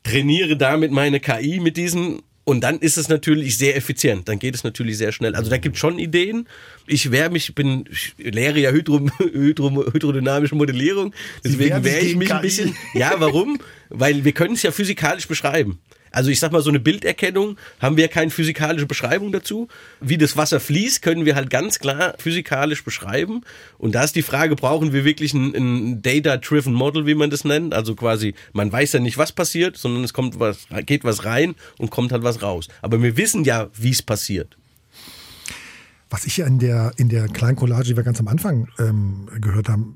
[0.03, 4.27] trainiere damit meine KI mit diesen und dann ist es natürlich sehr effizient.
[4.27, 5.35] Dann geht es natürlich sehr schnell.
[5.35, 6.47] Also da gibt es schon Ideen.
[6.87, 11.13] Ich wehre mich, bin, ich lehre ja Hydro, Hydro, hydrodynamische Modellierung.
[11.43, 12.75] Deswegen wehre ich mich ein bisschen.
[12.93, 13.59] Ja, warum?
[13.89, 15.79] Weil wir können es ja physikalisch beschreiben.
[16.11, 19.69] Also ich sag mal, so eine Bilderkennung haben wir keine physikalische Beschreibung dazu.
[20.01, 23.41] Wie das Wasser fließt, können wir halt ganz klar physikalisch beschreiben.
[23.77, 27.45] Und da ist die Frage, brauchen wir wirklich ein, ein Data-Driven Model, wie man das
[27.45, 27.73] nennt?
[27.73, 31.55] Also quasi, man weiß ja nicht, was passiert, sondern es kommt was, geht was rein
[31.77, 32.67] und kommt halt was raus.
[32.81, 34.57] Aber wir wissen ja, wie es passiert.
[36.09, 39.69] Was ich in der, in der kleinen Collage, die wir ganz am Anfang ähm, gehört
[39.69, 39.95] haben,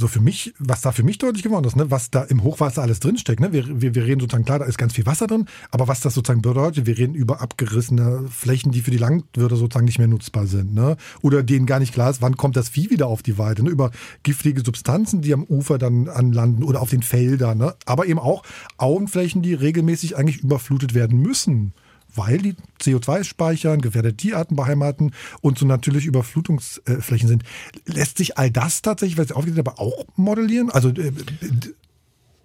[0.00, 2.82] so für mich, was da für mich deutlich geworden ist, ne, was da im Hochwasser
[2.82, 3.38] alles drinsteckt.
[3.38, 3.52] Ne?
[3.52, 6.14] Wir, wir, wir reden sozusagen, klar, da ist ganz viel Wasser drin, aber was das
[6.14, 10.46] sozusagen bedeutet, wir reden über abgerissene Flächen, die für die Landwirte sozusagen nicht mehr nutzbar
[10.46, 10.74] sind.
[10.74, 10.96] Ne?
[11.22, 13.62] Oder denen gar nicht klar ist, wann kommt das Vieh wieder auf die Weide.
[13.62, 13.70] Ne?
[13.70, 13.90] Über
[14.22, 17.58] giftige Substanzen, die am Ufer dann anlanden oder auf den Feldern.
[17.58, 17.74] Ne?
[17.84, 18.42] Aber eben auch
[18.78, 21.74] Augenflächen, die regelmäßig eigentlich überflutet werden müssen
[22.14, 27.44] weil die CO2 speichern, gefährdete Tierarten beheimaten und so natürlich Überflutungsflächen sind.
[27.86, 30.70] Lässt sich all das tatsächlich, weil Sie aufgezählt aber auch modellieren?
[30.70, 31.12] Also äh,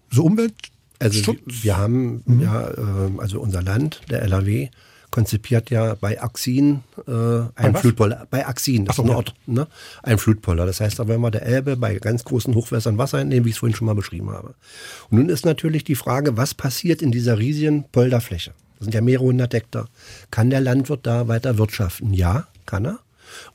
[0.09, 0.53] so Umwelt?
[0.99, 2.41] Also wir haben mhm.
[2.41, 4.69] ja, äh, also unser Land, der LAW,
[5.15, 7.11] konzipiert ja bei Axin äh,
[7.55, 8.27] ein Flutpoller.
[8.29, 9.67] Bei Axin, das so, ist ein Ort, ne?
[10.03, 10.65] ein Flutpoller.
[10.65, 13.55] Das heißt, da werden wir der Elbe bei ganz großen Hochwässern Wasser entnehmen, wie ich
[13.55, 14.55] es vorhin schon mal beschrieben habe.
[15.09, 18.51] Und nun ist natürlich die Frage, was passiert in dieser riesigen Polderfläche?
[18.85, 19.87] Das sind ja mehrere hundert Hektar.
[20.29, 22.13] Kann der Landwirt da weiter wirtschaften?
[22.13, 22.99] Ja, kann er.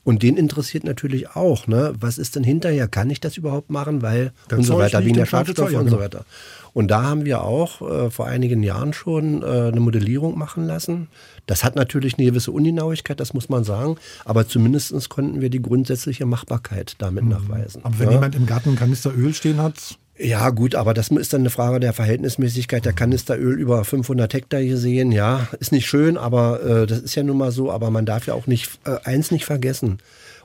[0.03, 2.89] Und den interessiert natürlich auch, ne, was ist denn hinterher?
[2.89, 4.01] Kann ich das überhaupt machen?
[4.01, 6.25] Weil das und so weiter, wegen der Schadstoffe ja, und so weiter.
[6.73, 11.07] Und da haben wir auch äh, vor einigen Jahren schon äh, eine Modellierung machen lassen.
[11.45, 15.61] Das hat natürlich eine gewisse Ungenauigkeit, das muss man sagen, aber zumindest konnten wir die
[15.61, 17.29] grundsätzliche Machbarkeit damit mhm.
[17.29, 17.83] nachweisen.
[17.83, 18.13] Aber wenn ja.
[18.15, 21.49] jemand im Garten einen Kanister Öl stehen hat, ja, gut, aber das ist dann eine
[21.49, 22.85] Frage der Verhältnismäßigkeit.
[22.85, 27.23] Der Kanisteröl über 500 Hektar gesehen, ja, ist nicht schön, aber äh, das ist ja
[27.23, 27.71] nun mal so.
[27.71, 29.97] Aber man darf ja auch nicht äh, eins nicht vergessen: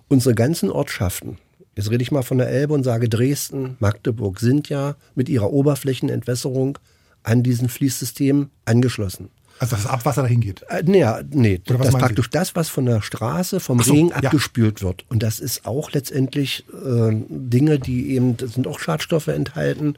[0.08, 1.38] Unsere ganzen Ortschaften,
[1.74, 5.52] jetzt rede ich mal von der Elbe und sage Dresden, Magdeburg, sind ja mit ihrer
[5.52, 6.78] Oberflächenentwässerung
[7.22, 9.28] an diesen Fließsystemen angeschlossen.
[9.58, 10.62] Also das Abwasser dahin geht?
[10.68, 14.80] Äh, nee, nee das ist praktisch das, was von der Straße, vom so, Regen abgespült
[14.80, 14.88] ja.
[14.88, 15.04] wird.
[15.08, 19.96] Und das ist auch letztendlich äh, Dinge, die eben, das sind auch Schadstoffe enthalten.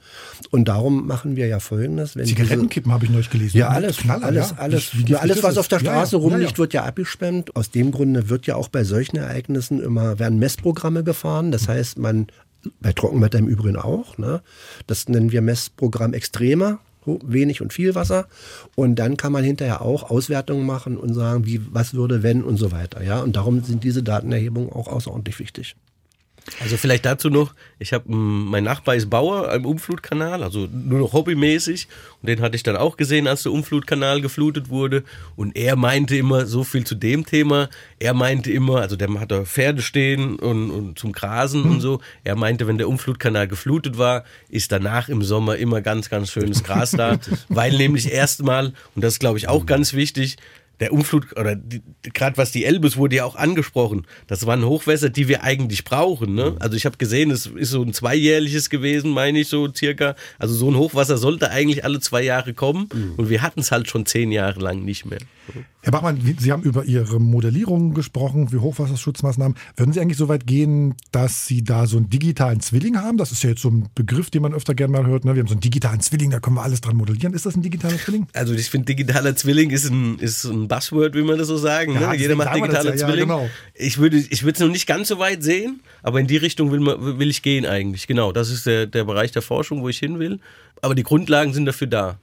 [0.51, 2.15] Und darum machen wir ja folgendes.
[2.15, 3.57] Wenn Zigarettenkippen habe ich neulich gelesen.
[3.57, 4.57] Ja, alles, Knaller, alles, ja.
[4.59, 7.57] alles, wie, alles, was auf der Straße ja, rumliegt, wird ja abgesperrt.
[7.57, 11.51] Aus dem Grunde wird ja auch bei solchen Ereignissen immer, werden Messprogramme gefahren.
[11.51, 12.29] Das heißt, man
[12.81, 14.19] bei Trockenwetter im Übrigen auch.
[14.19, 14.41] Ne?
[14.87, 16.79] Das nennen wir Messprogramm extremer
[17.25, 18.27] wenig und viel Wasser.
[18.75, 22.57] Und dann kann man hinterher auch Auswertungen machen und sagen, wie, was würde, wenn und
[22.57, 23.03] so weiter.
[23.03, 23.21] Ja?
[23.21, 25.77] Und darum sind diese Datenerhebungen auch außerordentlich wichtig.
[26.61, 31.13] Also vielleicht dazu noch, ich habe mein Nachbar ist Bauer am Umflutkanal, also nur noch
[31.13, 31.89] hobbymäßig.
[32.21, 35.05] Und den hatte ich dann auch gesehen, als der Umflutkanal geflutet wurde.
[35.37, 37.69] Und er meinte immer so viel zu dem Thema,
[37.99, 42.01] er meinte immer, also der hat da Pferde stehen und, und zum Grasen und so,
[42.25, 46.65] er meinte, wenn der Umflutkanal geflutet war, ist danach im Sommer immer ganz, ganz schönes
[46.65, 47.19] Gras da,
[47.49, 50.37] weil nämlich erstmal, und das ist glaube ich auch ganz wichtig,
[50.81, 51.57] der Umflut oder
[52.03, 56.35] gerade was die Elbe, wurde ja auch angesprochen, das waren Hochwässer, die wir eigentlich brauchen.
[56.35, 56.57] Ne?
[56.59, 60.15] Also ich habe gesehen, es ist so ein zweijährliches gewesen, meine ich so circa.
[60.39, 63.15] Also so ein Hochwasser sollte eigentlich alle zwei Jahre kommen mhm.
[63.17, 65.21] und wir hatten es halt schon zehn Jahre lang nicht mehr.
[65.81, 69.57] Herr Bachmann, Sie haben über Ihre Modellierung gesprochen für Hochwasserschutzmaßnahmen.
[69.77, 73.17] Würden Sie eigentlich so weit gehen, dass Sie da so einen digitalen Zwilling haben?
[73.17, 75.25] Das ist ja jetzt so ein Begriff, den man öfter gerne mal hört.
[75.25, 75.35] Ne?
[75.35, 77.33] Wir haben so einen digitalen Zwilling, da können wir alles dran modellieren.
[77.33, 78.27] Ist das ein digitaler Zwilling?
[78.35, 81.95] Also ich finde, digitaler Zwilling ist ein, ist ein Buzzword, wie man das so sagen.
[81.95, 82.17] Ja, ne?
[82.17, 83.29] Jeder macht digitaler ja, Zwilling.
[83.29, 83.51] Ja, genau.
[83.75, 86.81] Ich würde ich es noch nicht ganz so weit sehen, aber in die Richtung will,
[86.81, 88.07] man, will ich gehen eigentlich.
[88.07, 90.39] Genau, das ist der, der Bereich der Forschung, wo ich hin will.
[90.81, 92.19] Aber die Grundlagen sind dafür da.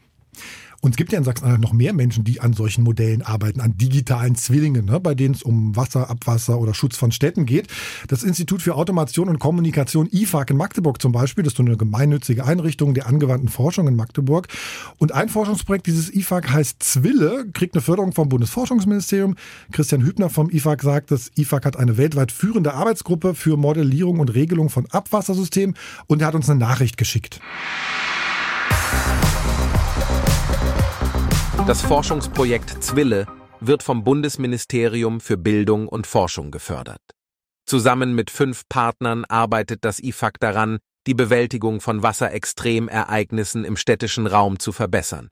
[0.82, 3.78] Und es gibt ja in Sachsen-Anhalt noch mehr Menschen, die an solchen Modellen arbeiten, an
[3.78, 7.68] digitalen Zwillingen, ne, bei denen es um Wasser, Abwasser oder Schutz von Städten geht.
[8.08, 11.78] Das Institut für Automation und Kommunikation IFAG in Magdeburg zum Beispiel, das ist so eine
[11.78, 14.48] gemeinnützige Einrichtung der angewandten Forschung in Magdeburg.
[14.98, 19.36] Und ein Forschungsprojekt dieses IFAG heißt Zwille, kriegt eine Förderung vom Bundesforschungsministerium.
[19.72, 24.34] Christian Hübner vom IFAG sagt, das IFAG hat eine weltweit führende Arbeitsgruppe für Modellierung und
[24.34, 25.76] Regelung von Abwassersystemen
[26.08, 27.40] und er hat uns eine Nachricht geschickt.
[31.68, 33.26] Das Forschungsprojekt Zwille
[33.60, 37.02] wird vom Bundesministerium für Bildung und Forschung gefördert.
[37.66, 44.60] Zusammen mit fünf Partnern arbeitet das IFAC daran, die Bewältigung von Wasserextremereignissen im städtischen Raum
[44.60, 45.30] zu verbessern.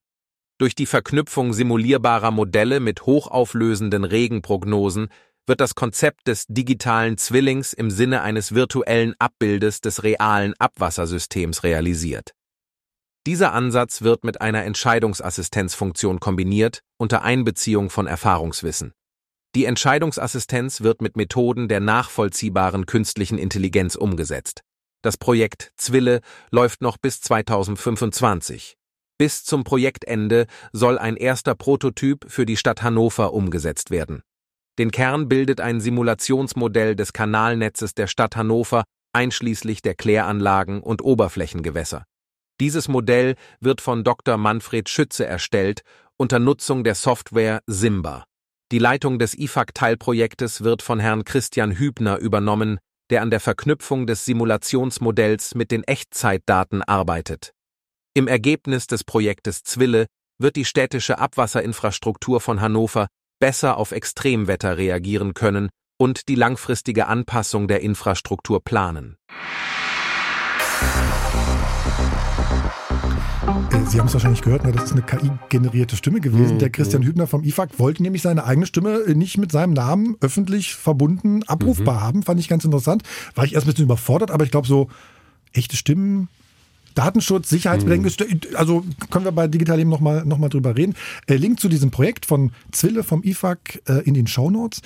[0.58, 5.10] Durch die Verknüpfung simulierbarer Modelle mit hochauflösenden Regenprognosen
[5.46, 12.34] wird das Konzept des digitalen Zwillings im Sinne eines virtuellen Abbildes des realen Abwassersystems realisiert.
[13.26, 18.92] Dieser Ansatz wird mit einer Entscheidungsassistenzfunktion kombiniert unter Einbeziehung von Erfahrungswissen.
[19.56, 24.62] Die Entscheidungsassistenz wird mit Methoden der nachvollziehbaren künstlichen Intelligenz umgesetzt.
[25.04, 26.20] Das Projekt Zwille
[26.52, 28.76] läuft noch bis 2025.
[29.18, 34.24] Bis zum Projektende soll ein erster Prototyp für die Stadt Hannover umgesetzt werden.
[34.80, 42.06] Den Kern bildet ein Simulationsmodell des Kanalnetzes der Stadt Hannover einschließlich der Kläranlagen und Oberflächengewässer.
[42.60, 44.38] Dieses Modell wird von Dr.
[44.38, 45.82] Manfred Schütze erstellt
[46.18, 48.26] unter Nutzung der Software Simba.
[48.72, 52.80] Die Leitung des IFAC-Teilprojektes wird von Herrn Christian Hübner übernommen,
[53.10, 57.54] der an der Verknüpfung des Simulationsmodells mit den Echtzeitdaten arbeitet.
[58.14, 60.06] Im Ergebnis des Projektes Zwille
[60.40, 63.08] wird die städtische Abwasserinfrastruktur von Hannover
[63.40, 69.18] besser auf Extremwetter reagieren können und die langfristige Anpassung der Infrastruktur planen.
[73.72, 74.72] Äh, Sie haben es wahrscheinlich gehört, ne?
[74.72, 76.56] das ist eine KI-generierte Stimme gewesen.
[76.56, 76.60] Mhm.
[76.60, 77.04] Der Christian.
[77.04, 81.44] Hübner vom IFAG wollte nämlich seine eigene Stimme äh, nicht mit seinem Namen öffentlich verbunden
[81.44, 82.02] abrufbar mhm.
[82.02, 82.24] haben.
[82.24, 83.04] Fand ich ganz interessant.
[83.36, 84.90] War ich erst ein bisschen überfordert, aber ich glaube, so
[85.54, 86.30] echte Stimmen
[86.96, 88.56] Datenschutz, Sicherheitsbedenken, mhm.
[88.56, 90.96] also können wir bei Digital eben nochmal noch mal drüber reden.
[91.28, 94.82] Äh, Link zu diesem Projekt von Zwille vom IFAG äh, in den Shownotes.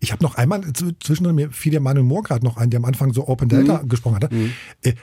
[0.00, 0.62] Ich habe noch einmal,
[1.00, 3.82] zwischendrin mir fiel der Manuel Mohr gerade noch ein, der am Anfang so Open Data
[3.82, 3.88] mhm.
[3.88, 4.34] gesprochen hatte.
[4.34, 4.52] Mhm.
[4.82, 4.94] Äh,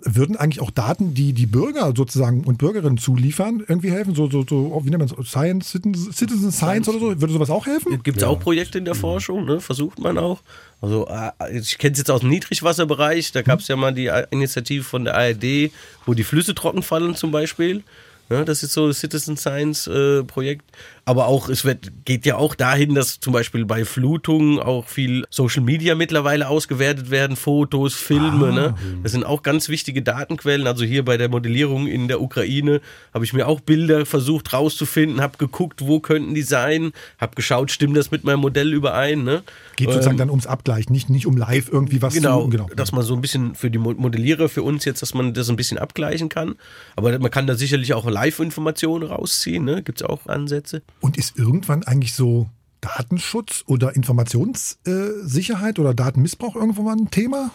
[0.00, 4.14] würden eigentlich auch Daten, die die Bürger sozusagen und Bürgerinnen zuliefern, irgendwie helfen?
[4.14, 5.28] So, so, so wie nennt man es?
[5.28, 7.20] Science, Citizen Science oder so?
[7.20, 8.00] Würde sowas auch helfen?
[8.02, 8.28] Gibt es ja.
[8.28, 9.60] auch Projekte in der Forschung, ne?
[9.60, 10.40] versucht man auch.
[10.80, 14.10] Also äh, ich kenne es jetzt aus dem Niedrigwasserbereich, da gab es ja mal die
[14.30, 15.72] Initiative von der ARD,
[16.06, 17.82] wo die Flüsse trocken fallen zum Beispiel.
[18.30, 20.64] Ja, das ist so Citizen Science äh, Projekt.
[21.04, 25.24] Aber auch, es wird, geht ja auch dahin, dass zum Beispiel bei Flutungen auch viel
[25.30, 28.48] Social Media mittlerweile ausgewertet werden, Fotos, Filme.
[28.48, 28.52] Ah.
[28.52, 28.74] Ne?
[29.02, 30.66] Das sind auch ganz wichtige Datenquellen.
[30.66, 32.82] Also hier bei der Modellierung in der Ukraine
[33.14, 37.70] habe ich mir auch Bilder versucht rauszufinden, habe geguckt, wo könnten die sein, habe geschaut,
[37.70, 39.24] stimmt das mit meinem Modell überein.
[39.24, 39.42] Ne?
[39.76, 42.68] Geht sozusagen ähm, dann ums Abgleichen, nicht, nicht um live irgendwie was genau, zu Genau,
[42.76, 45.56] dass man so ein bisschen für die Modellierer, für uns jetzt, dass man das ein
[45.56, 46.56] bisschen abgleichen kann.
[46.96, 49.64] Aber man kann da sicherlich auch Live-Informationen rausziehen.
[49.64, 49.82] Ne?
[49.82, 50.82] Gibt es auch Ansätze.
[51.00, 52.48] Und ist irgendwann eigentlich so
[52.80, 57.50] Datenschutz oder Informationssicherheit oder Datenmissbrauch irgendwann mal ein Thema?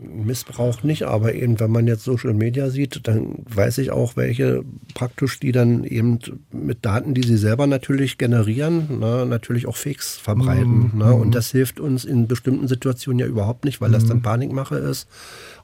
[0.00, 4.64] Missbrauch nicht, aber eben, wenn man jetzt Social Media sieht, dann weiß ich auch, welche
[4.94, 6.18] praktisch die dann eben
[6.52, 10.92] mit Daten, die sie selber natürlich generieren, ne, natürlich auch Fakes verbreiten.
[10.92, 10.98] Mhm.
[10.98, 14.22] Ne, und das hilft uns in bestimmten Situationen ja überhaupt nicht, weil das dann mhm.
[14.22, 15.08] Panikmache ist.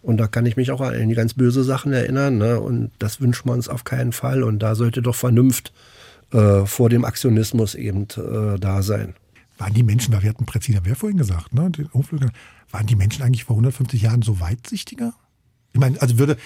[0.03, 2.39] Und da kann ich mich auch an die ganz böse Sachen erinnern.
[2.39, 4.43] Ne, und das wünschen wir uns auf keinen Fall.
[4.43, 5.73] Und da sollte doch Vernunft
[6.33, 9.15] äh, vor dem Aktionismus eben äh, da sein.
[9.65, 11.71] Waren die Menschen, weil wir hatten Präziner wer vorhin gesagt, ne?
[11.71, 12.31] Den Umflügler,
[12.71, 15.15] waren die Menschen eigentlich vor 150 Jahren so weitsichtiger?
[15.73, 16.37] Ich meine, also würde,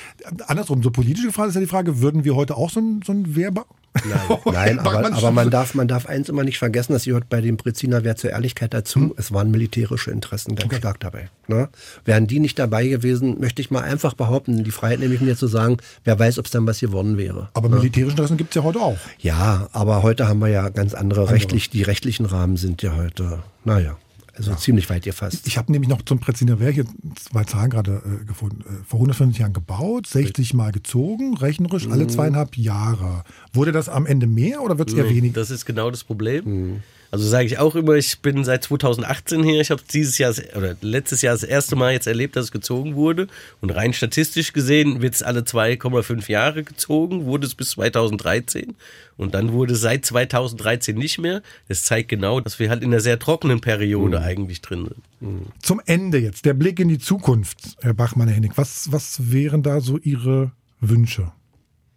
[0.47, 3.11] andersrum, so politische Frage ist ja die Frage, würden wir heute auch so ein, so
[3.11, 3.67] ein Wehrba
[4.05, 7.41] Nein, nein aber, aber man, darf, man darf eins immer nicht vergessen, das gehört bei
[7.41, 9.01] dem Preziner Wert zur Ehrlichkeit dazu.
[9.01, 9.15] Hm.
[9.17, 10.77] Es waren militärische Interessen ganz okay.
[10.77, 11.31] stark dabei.
[11.47, 11.69] Ne?
[12.05, 15.37] Wären die nicht dabei gewesen, möchte ich mal einfach behaupten, die Freiheit nehme ich mir
[15.37, 17.49] zu sagen, wer weiß, ob es dann was geworden wäre.
[17.55, 17.77] Aber ne?
[17.77, 18.99] militärische Interessen gibt es ja heute auch.
[19.19, 21.35] Ja, aber heute haben wir ja ganz andere, andere.
[21.35, 23.97] rechtlich, die rechtlichen Rahmen sind ja heute, naja.
[24.39, 24.57] Also ja.
[24.57, 25.47] ziemlich weit gefasst.
[25.47, 26.85] Ich habe nämlich noch zum Preziner Werk hier
[27.17, 28.63] zwei Zahlen gerade äh, gefunden.
[28.63, 31.93] Äh, vor 150 Jahren gebaut, 60 Mal gezogen, rechnerisch mhm.
[31.93, 33.25] alle zweieinhalb Jahre.
[33.53, 35.35] Wurde das am Ende mehr oder wird es eher nee, weniger?
[35.35, 36.45] Das ist genau das Problem.
[36.45, 36.83] Mhm.
[37.11, 39.61] Also sage ich auch immer, ich bin seit 2018 hier.
[39.61, 42.97] Ich habe dieses Jahr oder letztes Jahr das erste Mal jetzt erlebt, dass es gezogen
[42.97, 43.29] wurde.
[43.61, 48.75] Und rein statistisch gesehen wird es alle 2,5 Jahre gezogen, wurde es bis 2013.
[49.17, 51.43] Und dann wurde es seit 2013 nicht mehr.
[51.67, 54.25] Das zeigt genau, dass wir halt in einer sehr trockenen Periode mhm.
[54.25, 55.03] eigentlich drin sind.
[55.21, 55.47] Mhm.
[55.63, 58.53] Zum Ende jetzt, der Blick in die Zukunft, Herr Bachmann, Herr Hennig.
[58.57, 61.33] Was, was wären da so Ihre Wünsche?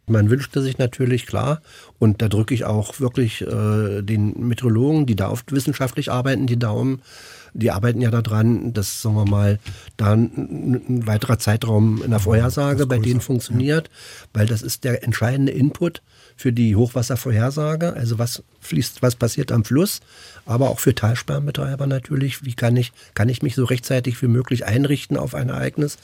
[0.08, 1.62] Man wünschte sich natürlich klar,
[2.00, 6.60] und da drücke ich auch wirklich äh, den Meteorologen, die da oft wissenschaftlich arbeiten, die
[6.60, 7.02] Daumen.
[7.54, 9.60] Die arbeiten ja daran, dass, sagen wir mal,
[9.98, 13.90] da ein, ein weiterer Zeitraum in der Vorhersage bei denen funktioniert,
[14.34, 16.02] weil das ist der entscheidende Input
[16.42, 20.00] für die Hochwasservorhersage, also was fließt, was passiert am Fluss,
[20.48, 24.66] aber auch für Talsperrenbetreiber natürlich, wie kann ich, kann ich mich so rechtzeitig wie möglich
[24.66, 25.98] einrichten auf ein Ereignis.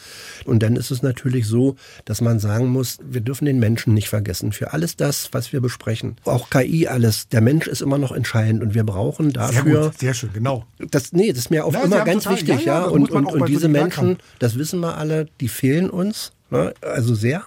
[0.46, 1.76] Und dann ist es natürlich so,
[2.06, 4.52] dass man sagen muss, wir dürfen den Menschen nicht vergessen.
[4.52, 8.62] Für alles das, was wir besprechen, auch KI alles, der Mensch ist immer noch entscheidend
[8.62, 9.64] und wir brauchen dafür.
[9.64, 10.66] Sehr gut, sehr schön, genau.
[10.92, 12.82] Das, nee, das ist mir auch Na, immer ganz total, wichtig, ja.
[12.82, 12.86] ja.
[12.86, 16.76] Und, und, und diese Menschen, das wissen wir alle, die fehlen uns, ne?
[16.82, 17.44] also sehr.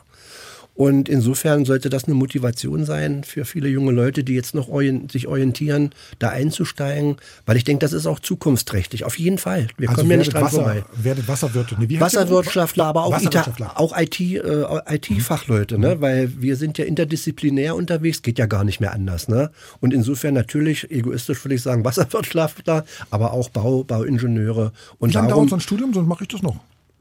[0.81, 5.13] Und insofern sollte das eine Motivation sein für viele junge Leute, die jetzt noch orient
[5.13, 9.05] sich orientieren, da einzusteigen, weil ich denke, das ist auch zukunftsträchtig.
[9.05, 9.67] Auf jeden Fall.
[9.77, 10.85] Wir also kommen ja nicht dran Wasser, vorbei.
[10.95, 11.77] Werdet Wasserwirte.
[11.79, 13.79] Nee, Wasserwirtschaftler, aber auch Wasserwirtschaftler.
[13.79, 14.37] auch IT, äh,
[14.89, 15.83] IT-Fachleute, mhm.
[15.83, 16.01] ne?
[16.01, 19.29] weil wir sind ja interdisziplinär unterwegs, geht ja gar nicht mehr anders.
[19.29, 19.51] Ne?
[19.81, 24.73] Und insofern natürlich, egoistisch würde ich sagen, Wasserwirtschaftler, aber auch Bau, Bauingenieure.
[24.99, 26.57] Und Wie lange dauert so ein Studium, sonst mache ich das noch.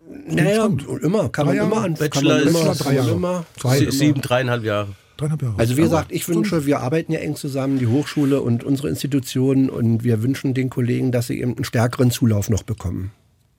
[0.09, 0.69] Naja,
[1.01, 1.93] immer, kann man immer an.
[1.93, 3.11] Bachelor ist immer, drei Jahre.
[3.11, 3.45] Immer,
[3.89, 4.89] sieben, dreieinhalb Jahre.
[5.17, 5.59] Dreieinhalb Jahre.
[5.59, 9.69] Also wie gesagt, ich wünsche, wir arbeiten ja eng zusammen, die Hochschule und unsere Institutionen
[9.69, 13.11] und wir wünschen den Kollegen, dass sie eben einen stärkeren Zulauf noch bekommen.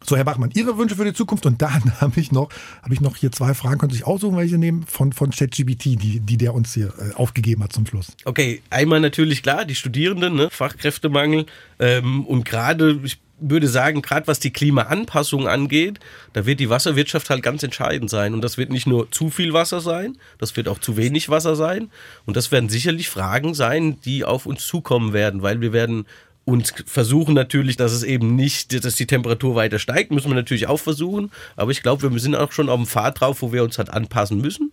[0.03, 2.49] So, Herr Bachmann, Ihre Wünsche für die Zukunft und dann habe ich noch,
[2.83, 5.85] habe ich noch hier zwei Fragen, können Sie sich aussuchen, welche nehmen von, von ChatGBT,
[5.85, 8.09] die, die der uns hier äh, aufgegeben hat zum Schluss.
[8.25, 10.49] Okay, einmal natürlich klar, die Studierenden, ne?
[10.51, 11.47] Fachkräftemangel
[11.79, 16.01] ähm, und gerade, ich würde sagen, gerade was die Klimaanpassung angeht,
[16.33, 18.35] da wird die Wasserwirtschaft halt ganz entscheidend sein.
[18.35, 21.57] Und das wird nicht nur zu viel Wasser sein, das wird auch zu wenig Wasser
[21.57, 21.91] sein.
[22.27, 26.07] Und das werden sicherlich Fragen sein, die auf uns zukommen werden, weil wir werden
[26.45, 30.67] uns versuchen natürlich, dass es eben nicht, dass die Temperatur weiter steigt, müssen wir natürlich
[30.67, 31.31] auch versuchen.
[31.57, 33.91] Aber ich glaube, wir sind auch schon auf dem Pfad drauf, wo wir uns halt
[33.91, 34.73] anpassen müssen.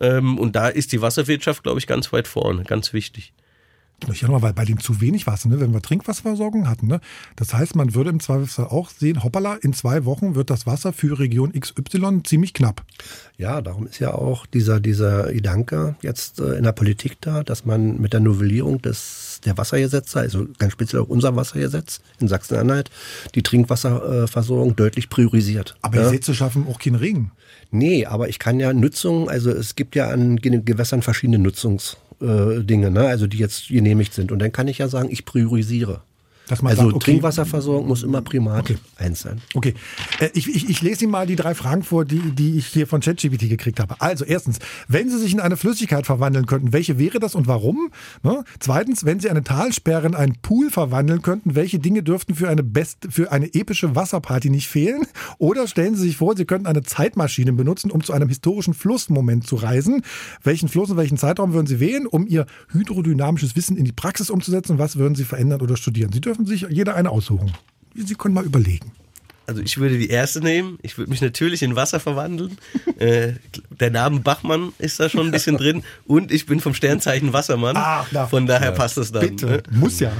[0.00, 3.32] Ähm, und da ist die Wasserwirtschaft, glaube ich, ganz weit vorne, ganz wichtig.
[4.12, 7.00] Ich nochmal, weil bei dem zu wenig Wasser, ne, wenn wir Trinkwasserversorgung hatten, ne,
[7.34, 10.92] das heißt, man würde im Zweifelsfall auch sehen, hoppala, in zwei Wochen wird das Wasser
[10.92, 12.84] für Region XY ziemlich knapp.
[13.38, 17.64] Ja, darum ist ja auch dieser, dieser Gedanke jetzt äh, in der Politik da, dass
[17.64, 22.90] man mit der Novellierung des, der Wassergesetze, also ganz speziell auch unser Wassergesetz in Sachsen-Anhalt,
[23.34, 25.74] die Trinkwasserversorgung deutlich priorisiert.
[25.80, 26.02] Aber ja?
[26.04, 27.32] Gesetze schaffen auch keinen Regen.
[27.70, 32.62] Nee, aber ich kann ja Nutzung, also es gibt ja an Gewässern verschiedene Nutzungs- äh,
[32.62, 33.06] Dinge, ne?
[33.06, 34.32] also die jetzt genehmigt sind.
[34.32, 36.02] Und dann kann ich ja sagen, ich priorisiere
[36.48, 38.76] also sagt, okay, Trinkwasserversorgung muss immer Primat okay.
[38.96, 39.40] eins sein.
[39.54, 39.74] Okay,
[40.20, 42.86] äh, ich, ich, ich lese Ihnen mal die drei Fragen vor, die, die ich hier
[42.86, 43.96] von ChatGPT gekriegt habe.
[44.00, 47.90] Also erstens, wenn Sie sich in eine Flüssigkeit verwandeln könnten, welche wäre das und warum?
[48.22, 48.44] Ne?
[48.60, 52.62] Zweitens, wenn Sie eine Talsperre in einen Pool verwandeln könnten, welche Dinge dürften für eine,
[52.62, 55.06] best, für eine epische Wasserparty nicht fehlen?
[55.38, 59.46] Oder stellen Sie sich vor, Sie könnten eine Zeitmaschine benutzen, um zu einem historischen Flussmoment
[59.46, 60.02] zu reisen.
[60.42, 64.30] Welchen Fluss und welchen Zeitraum würden Sie wählen, um Ihr hydrodynamisches Wissen in die Praxis
[64.30, 64.78] umzusetzen?
[64.78, 66.12] Was würden Sie verändern oder studieren?
[66.12, 67.52] Sie dürfen dürfen sich jeder eine aussuchen.
[67.94, 68.92] Sie können mal überlegen.
[69.46, 70.78] Also ich würde die erste nehmen.
[70.82, 72.58] Ich würde mich natürlich in Wasser verwandeln.
[72.98, 73.34] äh,
[73.78, 75.84] der Name Bachmann ist da schon ein bisschen drin.
[76.04, 77.76] Und ich bin vom Sternzeichen Wassermann.
[77.76, 79.22] Ah, na, Von daher ja, passt es dann.
[79.22, 79.62] Bitte, ne?
[79.70, 80.12] muss ja.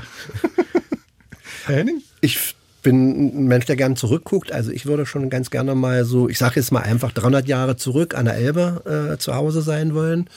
[1.67, 2.03] Henning?
[2.21, 4.53] Ich bin ein Mensch, der gerne zurückguckt.
[4.53, 7.77] Also ich würde schon ganz gerne mal so, ich sage jetzt mal einfach 300 Jahre
[7.77, 10.31] zurück an der Elbe äh, zu Hause sein wollen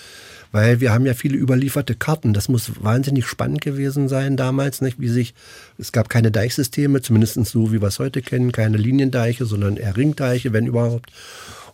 [0.51, 2.33] weil wir haben ja viele überlieferte Karten.
[2.33, 4.99] Das muss wahnsinnig spannend gewesen sein damals, nicht?
[4.99, 5.33] Wie sich,
[5.77, 9.95] es gab keine Deichsysteme, zumindest so, wie wir es heute kennen, keine Liniendeiche, sondern eher
[9.95, 11.11] Ringdeiche, wenn überhaupt.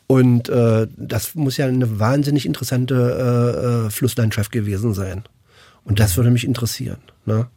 [0.07, 5.23] Und äh, das muss ja eine wahnsinnig interessante äh, äh Flusslandschaft gewesen sein.
[5.83, 6.97] Und das würde mich interessieren.
[7.25, 7.47] Ne?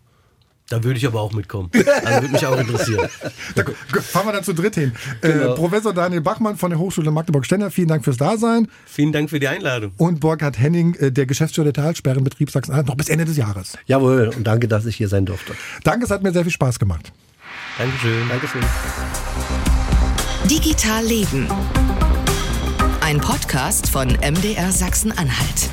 [0.69, 1.71] Da würde ich aber auch mitkommen.
[2.05, 3.09] Also würde mich auch interessieren.
[3.55, 3.64] da
[4.01, 4.93] fahren wir dann zu dritt hin.
[5.21, 5.53] Genau.
[5.53, 8.69] Äh, Professor Daniel Bachmann von der Hochschule Magdeburg-Stender, vielen Dank fürs Dasein.
[8.85, 9.93] Vielen Dank für die Einladung.
[9.97, 13.79] Und Burkhard Henning, äh, der Geschäftsführer der Talsperrenbetrieb Sachsen-Anhalt, noch bis Ende des Jahres.
[13.87, 15.55] Jawohl, und danke, dass ich hier sein durfte.
[15.85, 17.12] Danke, es hat mir sehr viel Spaß gemacht.
[17.79, 18.29] Dankeschön.
[18.29, 18.62] Dankeschön.
[20.51, 21.49] Digital Leben.
[23.01, 25.71] Ein Podcast von MDR Sachsen-Anhalt.